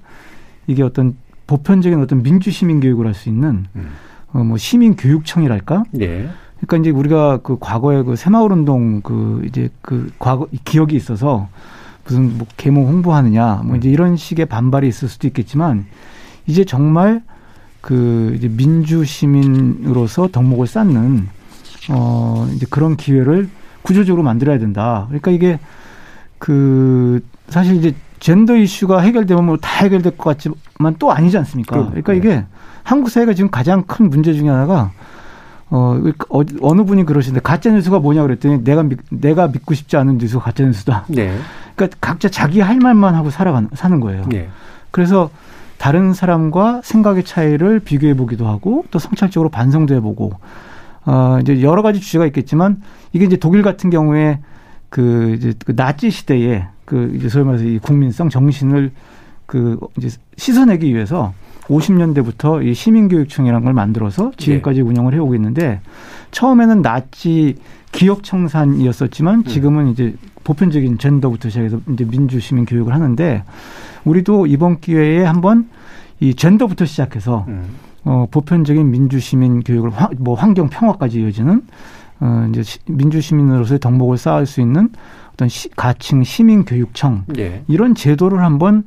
[0.67, 1.15] 이게 어떤
[1.47, 3.89] 보편적인 어떤 민주 시민 교육을 할 수 있는 음.
[4.34, 5.84] 어, 뭐 시민 교육청이랄까?
[5.91, 6.30] 네.
[6.59, 11.49] 그러니까 이제 우리가 그 과거에 그 새마을 운동 그 이제 그 과거 기억이 있어서
[12.03, 15.86] 무슨 뭐 계몽 홍보하느냐 뭐 이제 이런 식의 반발이 있을 수도 있겠지만
[16.47, 17.21] 이제 정말
[17.82, 21.28] 그 이제 민주 시민으로서 덕목을 쌓는
[21.89, 23.49] 어 이제 그런 기회를
[23.84, 25.05] 구조적으로 만들어야 된다.
[25.07, 25.59] 그러니까 이게
[26.39, 31.76] 그 사실 이제 젠더 이슈가 해결되면 뭐 다 해결될 것 같지만 또 아니지 않습니까?
[31.88, 32.43] 그러니까 이게
[32.84, 34.91] 한국 사회가 지금 가장 큰 문제 중에 하나가
[35.70, 35.99] 어,
[36.30, 40.43] 어 어느 분이 그러시는데 가짜 뉴스가 뭐냐 그랬더니 내가 믿, 내가 믿고 싶지 않은 뉴스가
[40.43, 41.05] 가짜 뉴스다.
[41.09, 41.38] 네.
[41.76, 44.24] 그러니까 각자 자기 할 말만 하고 살아가는 사는 거예요.
[44.30, 44.47] 네.
[44.91, 45.30] 그래서
[45.78, 50.32] 다른 사람과 생각의 차이를 비교해 보기도 하고 또 성찰적으로 반성도 해보고
[51.05, 54.39] 어 이제 여러 가지 주제가 있겠지만 이게 이제 독일 같은 경우에
[54.89, 58.91] 그 이제 그 나치 시대에 그 이제 소위 말해서 이 국민성 정신을
[59.45, 61.33] 그 이제 씻어내기 위해서
[61.65, 64.88] 50년대부터 이 시민교육청이라는 걸 만들어서 지금까지 네.
[64.88, 65.81] 운영을 해오고 있는데
[66.31, 67.57] 처음에는 나치
[67.91, 69.43] 기억 청산이었었지만 음.
[69.43, 70.15] 지금은 이제
[70.45, 73.43] 보편적인 젠더부터 시작해서 이제 민주 시민 교육을 하는데
[74.05, 75.67] 우리도 이번 기회에 한번
[76.21, 77.65] 이 젠더부터 시작해서 음.
[78.05, 81.63] 어 보편적인 민주 시민 교육을 화, 뭐 환경 평화까지 이어지는
[82.21, 84.88] 어 이제 시, 민주 시민으로서의 덕목을 쌓을 수 있는
[85.38, 87.63] 어떤 시, 가칭 시민 교육청 네.
[87.67, 88.83] 이런 제도를 한번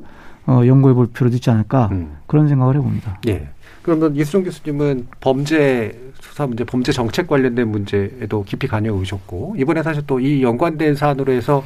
[0.47, 2.17] 어, 연구해 볼 필요도 있지 않을까 음.
[2.27, 3.21] 그런 생각을 해봅니다.
[3.29, 3.49] 예.
[3.83, 10.05] 그러면 이수정 교수님은 범죄 수사 문제, 범죄 정책 관련된 문제에도 깊이 관여 오셨고 이번에 사실
[10.07, 11.63] 또 이 연관된 사안으로 해서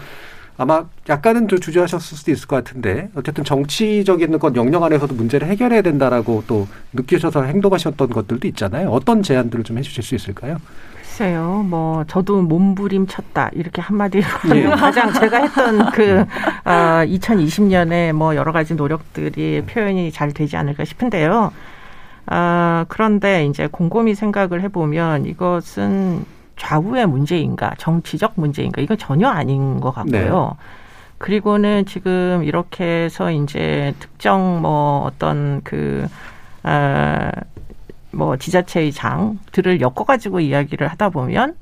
[0.57, 5.83] 아마 약간은 좀 주저하셨을 수도 있을 것 같은데 어쨌든 정치적인 것 영역 안에서도 문제를 해결해야
[5.83, 8.91] 된다라고 또 느끼셔서 행동하셨던 것들도 있잖아요.
[8.91, 10.59] 어떤 제안들을 좀 해주실 수 있을까요?
[11.15, 14.65] 글쎄요, 뭐 저도 몸부림 쳤다 이렇게 한마디로 예.
[14.65, 16.23] 가장 제가 했던 그
[16.65, 21.53] 어, 2020년에 뭐 여러 가지 노력들이 표현이 잘 되지 않을까 싶은데요.
[22.27, 26.25] 아, 그런데 이제 곰곰이 생각을 해보면 이것은
[26.57, 30.57] 좌우의 문제인가, 정치적 문제인가, 이건 전혀 아닌 것 같고요.
[30.59, 30.65] 네.
[31.19, 36.09] 그리고는 지금 이렇게 해서 이제 특정 뭐 어떤 그,
[36.65, 37.31] 아,
[38.15, 41.57] 뭐 지자체의 장들을 엮어가지고 이야기를 하다 보면,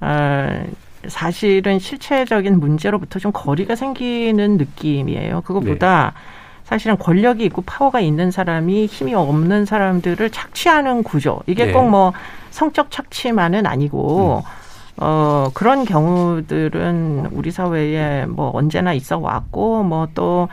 [0.00, 0.64] 아,
[1.08, 5.42] 사실은 실체적인 문제로부터 좀 거리가 생기는 느낌이에요.
[5.42, 6.20] 그것보다 네.
[6.64, 11.40] 사실은 권력이 있고 파워가 있는 사람이 힘이 없는 사람들을 착취하는 구조.
[11.46, 11.72] 이게 네.
[11.72, 12.12] 꼭뭐
[12.50, 14.50] 성적 착취만은 아니고 음.
[14.98, 20.48] 어 그런 경우들은 우리 사회에 뭐 언제나 있어 왔고 뭐 또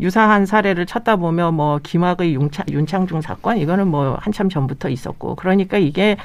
[0.00, 5.78] 유사한 사례를 찾다 보면 뭐 김학의 윤창, 윤창중 사건 이거는 뭐 한참 전부터 있었고 그러니까
[5.78, 6.16] 이게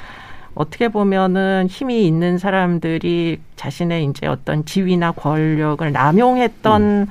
[0.54, 7.06] 어떻게 보면은 힘이 있는 사람들이 자신의 이제 어떤 지위나 권력을 남용했던 음.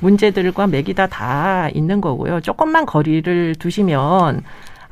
[0.00, 2.40] 문제들과 맥이 다 다 있는 거고요.
[2.40, 4.42] 조금만 거리를 두시면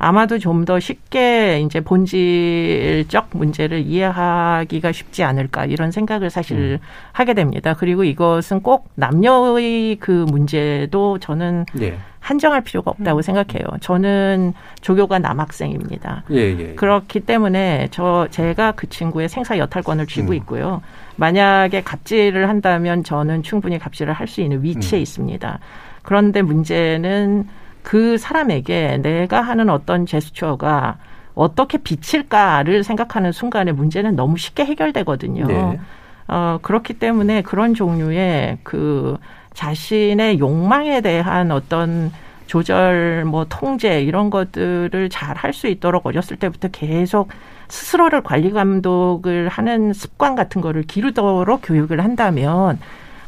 [0.05, 6.79] 아마도 좀 더 쉽게 이제 본질적 문제를 이해하기가 쉽지 않을까 이런 생각을 사실 음.
[7.13, 7.75] 하게 됩니다.
[7.75, 11.99] 그리고 이것은 꼭 남녀의 그 문제도 저는 네.
[12.21, 13.23] 한정할 필요가 없다고 음.
[13.23, 13.65] 생각해요.
[13.81, 16.25] 저는 조교가 남학생입니다.
[16.31, 16.75] 예, 예.
[16.75, 20.35] 그렇기 때문에 저 제가 그 친구의 생사 여탈권을 쥐고 음.
[20.35, 20.81] 있고요.
[21.17, 25.03] 만약에 갑질을 한다면 저는 충분히 갑질을 할 수 있는 위치에 음.
[25.03, 25.59] 있습니다.
[26.03, 27.47] 그런데 문제는
[27.85, 30.97] 그 사람에게 내가 하는 어떤 제스처가
[31.35, 35.47] 어떻게 비칠까를 생각하는 순간에 문제는 너무 쉽게 해결되거든요.
[35.47, 35.79] 네.
[36.27, 39.19] 어, 그렇기 때문에 그런 종류의 그
[39.53, 42.11] 자신의 욕망에 대한 어떤
[42.47, 47.29] 조절, 뭐 통제 이런 것들을 잘 할 수 있도록 어렸을 때부터 계속
[47.69, 52.79] 스스로를 관리 감독을 하는 습관 같은 거를 기르도록 교육을 한다면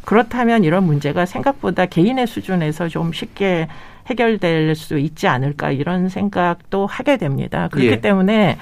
[0.05, 3.69] 그렇다면 이런 문제가 생각보다 개인의 수준에서 좀 쉽게
[4.07, 7.69] 해결될 수 있지 않을까 이런 생각도 하게 됩니다.
[7.71, 8.01] 그렇기 예.
[8.01, 8.57] 때문에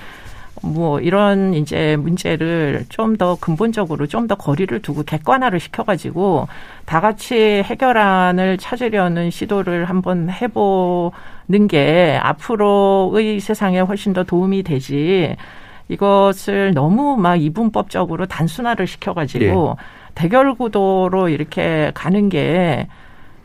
[0.62, 6.48] 뭐 이런 이제 문제를 좀 더 근본적으로 좀 더 거리를 두고 객관화를 시켜가지고
[6.86, 7.34] 다 같이
[7.64, 15.36] 해결안을 찾으려는 시도를 한번 해보는 게 앞으로의 세상에 훨씬 더 도움이 되지
[15.88, 19.84] 이것을 너무 막 이분법적으로 단순화를 시켜가지고 예.
[20.14, 22.86] 대결 구도로 이렇게 가는 게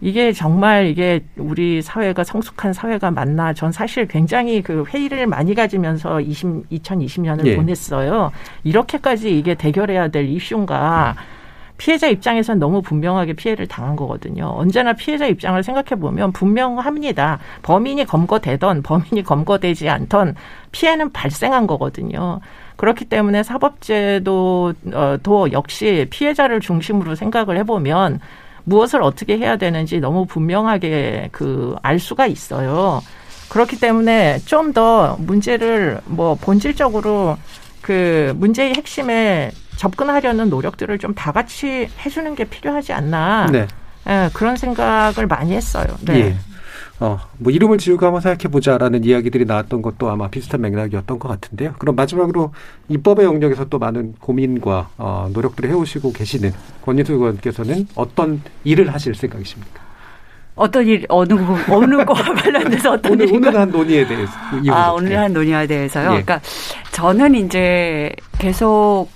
[0.02, 6.22] 이게 정말 이게 우리 사회가 성숙한 사회가 맞나 전 사실 굉장히 그 회의를 많이 가지면서
[6.22, 7.56] 20, 2020년을 예.
[7.56, 8.32] 보냈어요.
[8.64, 11.16] 이렇게까지 이게 대결해야 될 이슈인가.
[11.80, 14.54] 피해자 입장에서는 너무 분명하게 피해를 당한 거거든요.
[14.54, 17.39] 언제나 피해자 입장을 생각해 보면 분명합니다.
[17.62, 20.36] 범인이 검거되던 범인이 검거되지 않던
[20.74, 22.41] 피해는 발생한 거거든요.
[22.76, 28.20] 그렇기 때문에 사법제도도 어, 역시 피해자를 중심으로 생각을 해보면
[28.66, 33.01] 무엇을 어떻게 해야 되는지 너무 분명하게 그 알 수가 있어요.
[33.49, 37.38] 그렇기 때문에 좀 더 문제를 뭐 본질적으로
[37.82, 43.47] 그 문제의 핵심에 접근하려는 노력들을 좀 다 같이 해주는 게 필요하지 않나.
[43.51, 43.66] 네.
[44.07, 45.88] 예, 그런 생각을 많이 했어요.
[46.01, 46.20] 네.
[46.20, 46.36] 예.
[47.00, 51.74] 어, 뭐 이름을 지우고 한번 생각해 보자라는 이야기들이 나왔던 것도 아마 비슷한 맥락이었던 것 같은데요.
[51.80, 52.54] 그럼 마지막으로
[52.89, 56.52] 입법의 영역에서 또 많은 고민과 어, 노력들을 해오시고 계시는
[56.84, 59.82] 권인수 의원께서는 어떤 일을 하실 생각이십니까?
[60.56, 61.34] 어떤 일 어느
[61.70, 64.32] 어느 거와 관련돼서 어떤 오늘 오늘 한 논의에 대해서
[64.72, 66.04] 아 오늘 한 논의에 대해서요.
[66.04, 66.22] 예.
[66.22, 66.41] 그러니까
[66.91, 69.08] 저는 이제 계속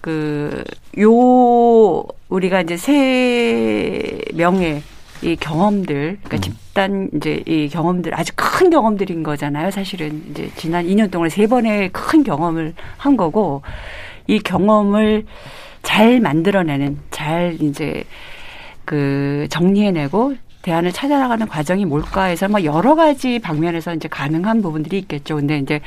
[0.00, 0.62] 그
[0.98, 4.82] 요 우리가 이제 세 명의
[5.22, 6.40] 이 경험들, 그러니까 음.
[6.40, 9.70] 집단 이제 이 경험들 아주 큰 경험들인 거잖아요.
[9.70, 13.62] 사실은 이제 지난 2년 동안 세 번의 큰 경험을 한 거고
[14.26, 15.26] 이 경험을
[15.82, 18.04] 잘 만들어내는 잘 이제
[18.84, 25.36] 그 정리해내고 대안을 찾아나가는 과정이 뭘까 해서 뭐 여러 가지 방면에서 이제 가능한 부분들이 있겠죠.
[25.36, 25.80] 근데 이제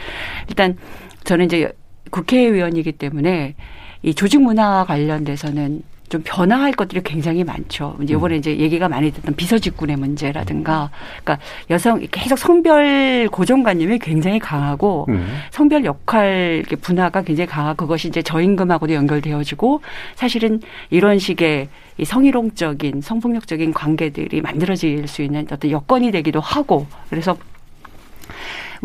[0.50, 0.78] 일단
[1.24, 1.72] 저는 이제
[2.12, 3.56] 국회의원이기 때문에
[4.04, 7.98] 이 조직 문화 관련돼서는 좀 변화할 것들이 굉장히 많죠.
[8.02, 8.40] 이제 이번에 음.
[8.40, 10.92] 이제 얘기가 많이 됐던 비서직군의 문제라든가,
[11.24, 11.40] 그러니까
[11.70, 15.28] 여성 계속 성별 고정관념이 굉장히 강하고 음.
[15.52, 19.82] 성별 역할 분화가 굉장히 강하고 그것이 이제 저임금하고도 연결되어지고
[20.16, 27.38] 사실은 이런 식의 이 성희롱적인 성폭력적인 관계들이 만들어질 수 있는 어떤 여건이 되기도 하고 그래서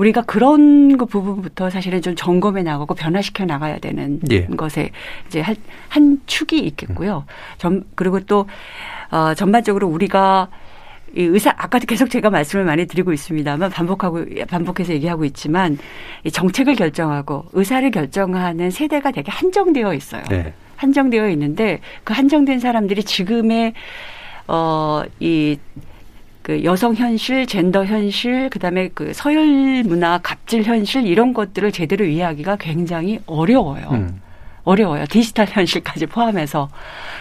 [0.00, 4.46] 우리가 그런 그 부분부터 사실은 좀 점검해 나가고 변화시켜 나가야 되는 예.
[4.46, 4.90] 것에
[5.26, 5.54] 이제 한,
[5.88, 7.26] 한 축이 있겠고요.
[7.58, 8.46] 점, 그리고 또
[9.10, 10.48] 어, 전반적으로 우리가
[11.14, 15.76] 이 의사 아까도 계속 제가 말씀을 많이 드리고 있습니다만 반복하고 반복해서 얘기하고 있지만
[16.24, 20.22] 이 정책을 결정하고 의사를 결정하는 세대가 되게 한정되어 있어요.
[20.30, 20.54] 네.
[20.76, 23.74] 한정되어 있는데 그 한정된 사람들이 지금의
[24.46, 25.58] 어이
[26.50, 32.56] 그 여성 현실, 젠더 현실, 그다음에 그 서열 문화, 갑질 현실 이런 것들을 제대로 이해하기가
[32.56, 33.88] 굉장히 어려워요.
[33.92, 34.20] 음.
[34.64, 35.04] 어려워요.
[35.08, 36.68] 디지털 현실까지 포함해서.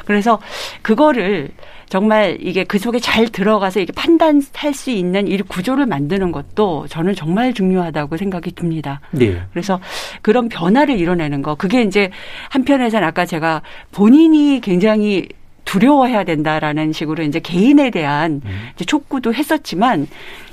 [0.05, 0.39] 그래서
[0.81, 1.49] 그거를
[1.89, 7.13] 정말 이게 그 속에 잘 들어가서 이게 판단할 수 있는 이 구조를 만드는 것도 저는
[7.13, 8.99] 정말 중요하다고 생각이 듭니다.
[9.11, 9.39] 네.
[9.51, 9.79] 그래서
[10.23, 11.53] 그런 변화를 이뤄내는 거.
[11.53, 12.09] 그게 이제
[12.49, 13.61] 한편에서는 아까 제가
[13.91, 15.29] 본인이 굉장히
[15.69, 18.69] 두려워해야 된다라는 식으로 이제 개인에 대한 음.
[18.73, 20.07] 이제 촉구도 했었지만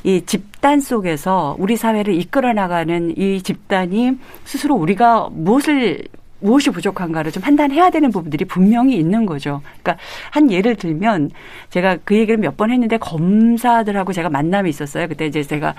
[0.05, 6.03] 이 집단 속에서 우리 사회를 이끌어 나가는 이 집단이 스스로 우리가 무엇을
[6.41, 9.63] 무엇이 부족한가를 좀 판단해야 되는 부분들이 분명히 있는 거죠.
[9.83, 9.97] 그러니까
[10.31, 11.31] 한 예를 들면
[11.71, 15.09] 제가 그 얘기를 몇 번 했는데 검사들하고 제가 만남이 있었어요.
[15.09, 15.75] 그때 이제 제가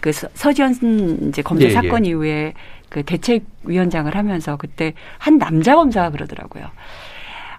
[0.00, 1.72] 그 서지현 이제 검사 예, 예.
[1.72, 2.10] 사건 예.
[2.10, 2.52] 이후에
[2.90, 6.66] 그 대책위원장을 하면서 그때 한 남자 검사가 그러더라고요.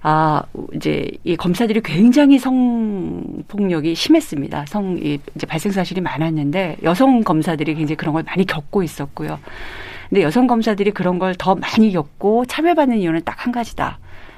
[0.08, 0.44] 아,
[0.76, 4.66] 이제 이 검사들이 굉장히 성폭력이 심했습니다.
[4.68, 9.40] 성, 이 이제 발생 사실이 많았는데 여성 검사들이 굉장히 그런 걸 많이 겪고 있었고요.
[10.10, 13.98] 근데 여성 검사들이 그런 걸 더 많이 겪고 차별받는 이유는 딱 한 가지다.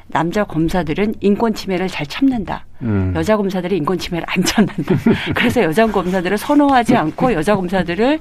[0.09, 2.65] 남자 검사들은 인권 침해를 잘 참는다.
[2.81, 3.13] 음.
[3.15, 4.95] 여자 검사들이 인권 침해를 안 참는다.
[5.35, 8.19] 그래서 여자 검사들을 선호하지 않고 여자 검사들을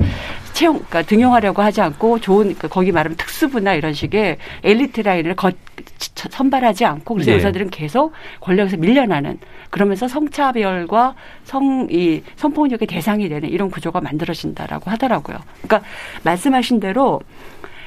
[0.52, 5.50] 채용, 그러니까 등용하려고 하지 않고 좋은 그 거기 말하면 특수부나 이런 식의 엘리트 라인을 거,
[5.98, 7.36] 선발하지 않고 그래서 네.
[7.36, 9.38] 여자들은 계속 권력에서 밀려나는
[9.70, 11.14] 그러면서 성차별과
[11.44, 15.36] 성 이 성폭력의 대상이 되는 이런 구조가 만들어진다라고 하더라고요.
[15.62, 15.88] 그러니까
[16.22, 17.20] 말씀하신 대로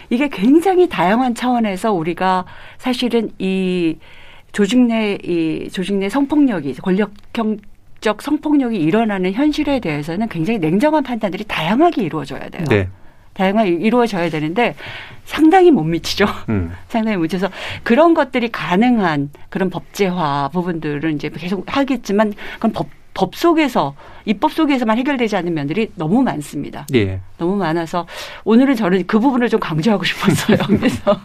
[0.09, 2.45] 이게 굉장히 다양한 차원에서 우리가
[2.77, 3.97] 사실은 이
[4.51, 7.57] 조직 내 이 조직 내 성폭력이 권력형
[8.01, 12.63] 적 성폭력이 일어나는 현실에 대해서는 굉장히 냉정한 판단들이 다양하게 이루어져야 돼요.
[12.69, 12.87] 네.
[13.33, 14.75] 다양하게 이루어져야 되는데
[15.25, 16.25] 상당히 못 미치죠.
[16.49, 16.71] 음.
[16.87, 17.49] 상당히 못 미쳐서
[17.83, 22.87] 그런 것들이 가능한 그런 법제화 부분들은 이제 계속 하겠지만 그건 법,
[23.19, 26.85] 법 속에서 입법 속에서만 해결되지 않는 면들이 너무 많습니다.
[26.95, 27.19] 예.
[27.37, 28.07] 너무 많아서
[28.45, 30.57] 오늘은 저는 그 부분을 좀 강조하고 싶었어요.
[30.67, 31.19] 그래서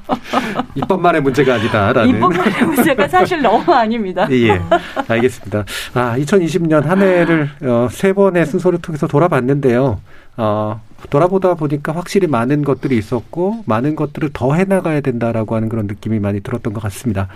[0.75, 4.27] 입법만의 문제가 아니다라는 입법만의 문제가 사실 너무 아닙니다.
[4.33, 4.61] 예,
[5.07, 5.65] 알겠습니다.
[5.95, 10.01] 아, 2020년 한 해를 어, 세 번의 순서를 통해서 돌아봤는데요.
[10.37, 10.81] 어,
[11.11, 16.41] 돌아보다 보니까 확실히 많은 것들이 있었고 많은 것들을 더 해나가야 된다라고 하는 그런 느낌이 많이
[16.41, 17.29] 들었던 것 같습니다.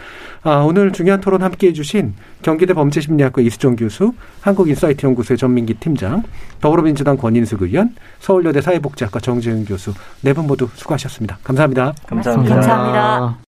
[0.43, 6.23] 아, 오늘 중요한 토론 함께해 주신 경기대 범죄심리학과 이수정 교수, 한국인사이트 연구소의 전민기 팀장,
[6.61, 9.93] 더불어민주당 권인숙 의원, 서울여대 사회복지학과 정재윤 교수
[10.23, 11.39] 네 분 모두 수고하셨습니다.
[11.43, 11.93] 감사합니다.
[12.07, 12.55] 감사합니다.
[12.55, 13.39] 감사합니다.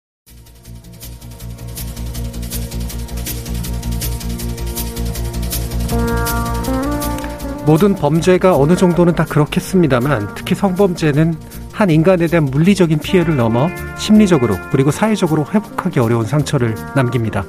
[7.71, 11.37] 모든 범죄가 어느 정도는 다 그렇겠습니다만 특히 성범죄는
[11.73, 17.45] 한 인간에 대한 물리적인 피해를 넘어 심리적으로 그리고 사회적으로 회복하기 어려운 상처를 남깁니다.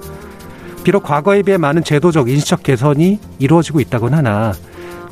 [0.84, 4.54] 비록 과거에 비해 많은 제도적 인식적 개선이 이루어지고 있다곤 하나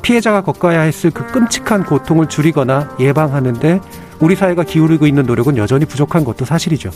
[0.02, 3.80] 피해자가 겪어야 했을 그 끔찍한 고통을 줄이거나 예방하는데
[4.20, 6.90] 우리 사회가 기울이고 있는 노력은 여전히 부족한 것도 사실이죠.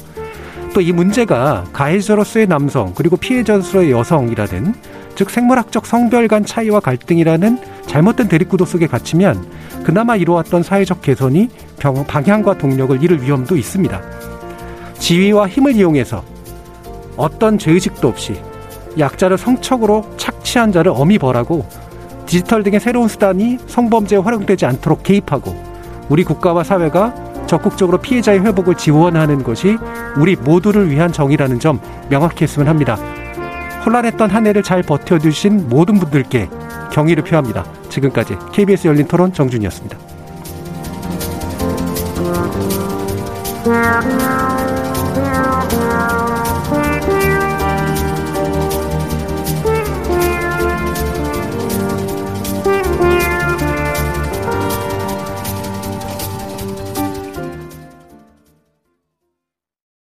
[0.73, 4.75] 또 이 문제가 가해자로서의 남성 그리고 피해자로서의 여성이라는
[5.15, 9.47] 즉 생물학적 성별 간 차이와 갈등이라는 잘못된 대립구도 속에 갇히면
[9.85, 11.49] 그나마 이루어왔던 사회적 개선이
[12.07, 14.01] 방향과 동력을 잃을 위험도 있습니다.
[14.99, 16.25] 지위와 힘을 이용해서
[17.17, 18.41] 어떤 죄의식도 없이
[18.99, 21.67] 약자를 성적으로 착취한 자를 엄히 벌하고
[22.27, 25.55] 디지털 등의 새로운 수단이 성범죄에 활용되지 않도록 개입하고
[26.09, 27.15] 우리 국가와 사회가
[27.47, 29.77] 적극적으로 피해자의 회복을 지원하는 것이
[30.17, 32.97] 우리 모두를 위한 정의라는 점 명확히 했으면 합니다.
[33.85, 36.49] 혼란했던 한 해를 잘 버텨주신 모든 분들께
[36.93, 37.65] 경의를 표합니다.
[37.89, 39.99] 지금까지 KBS 열린 토론 정준이었습니다.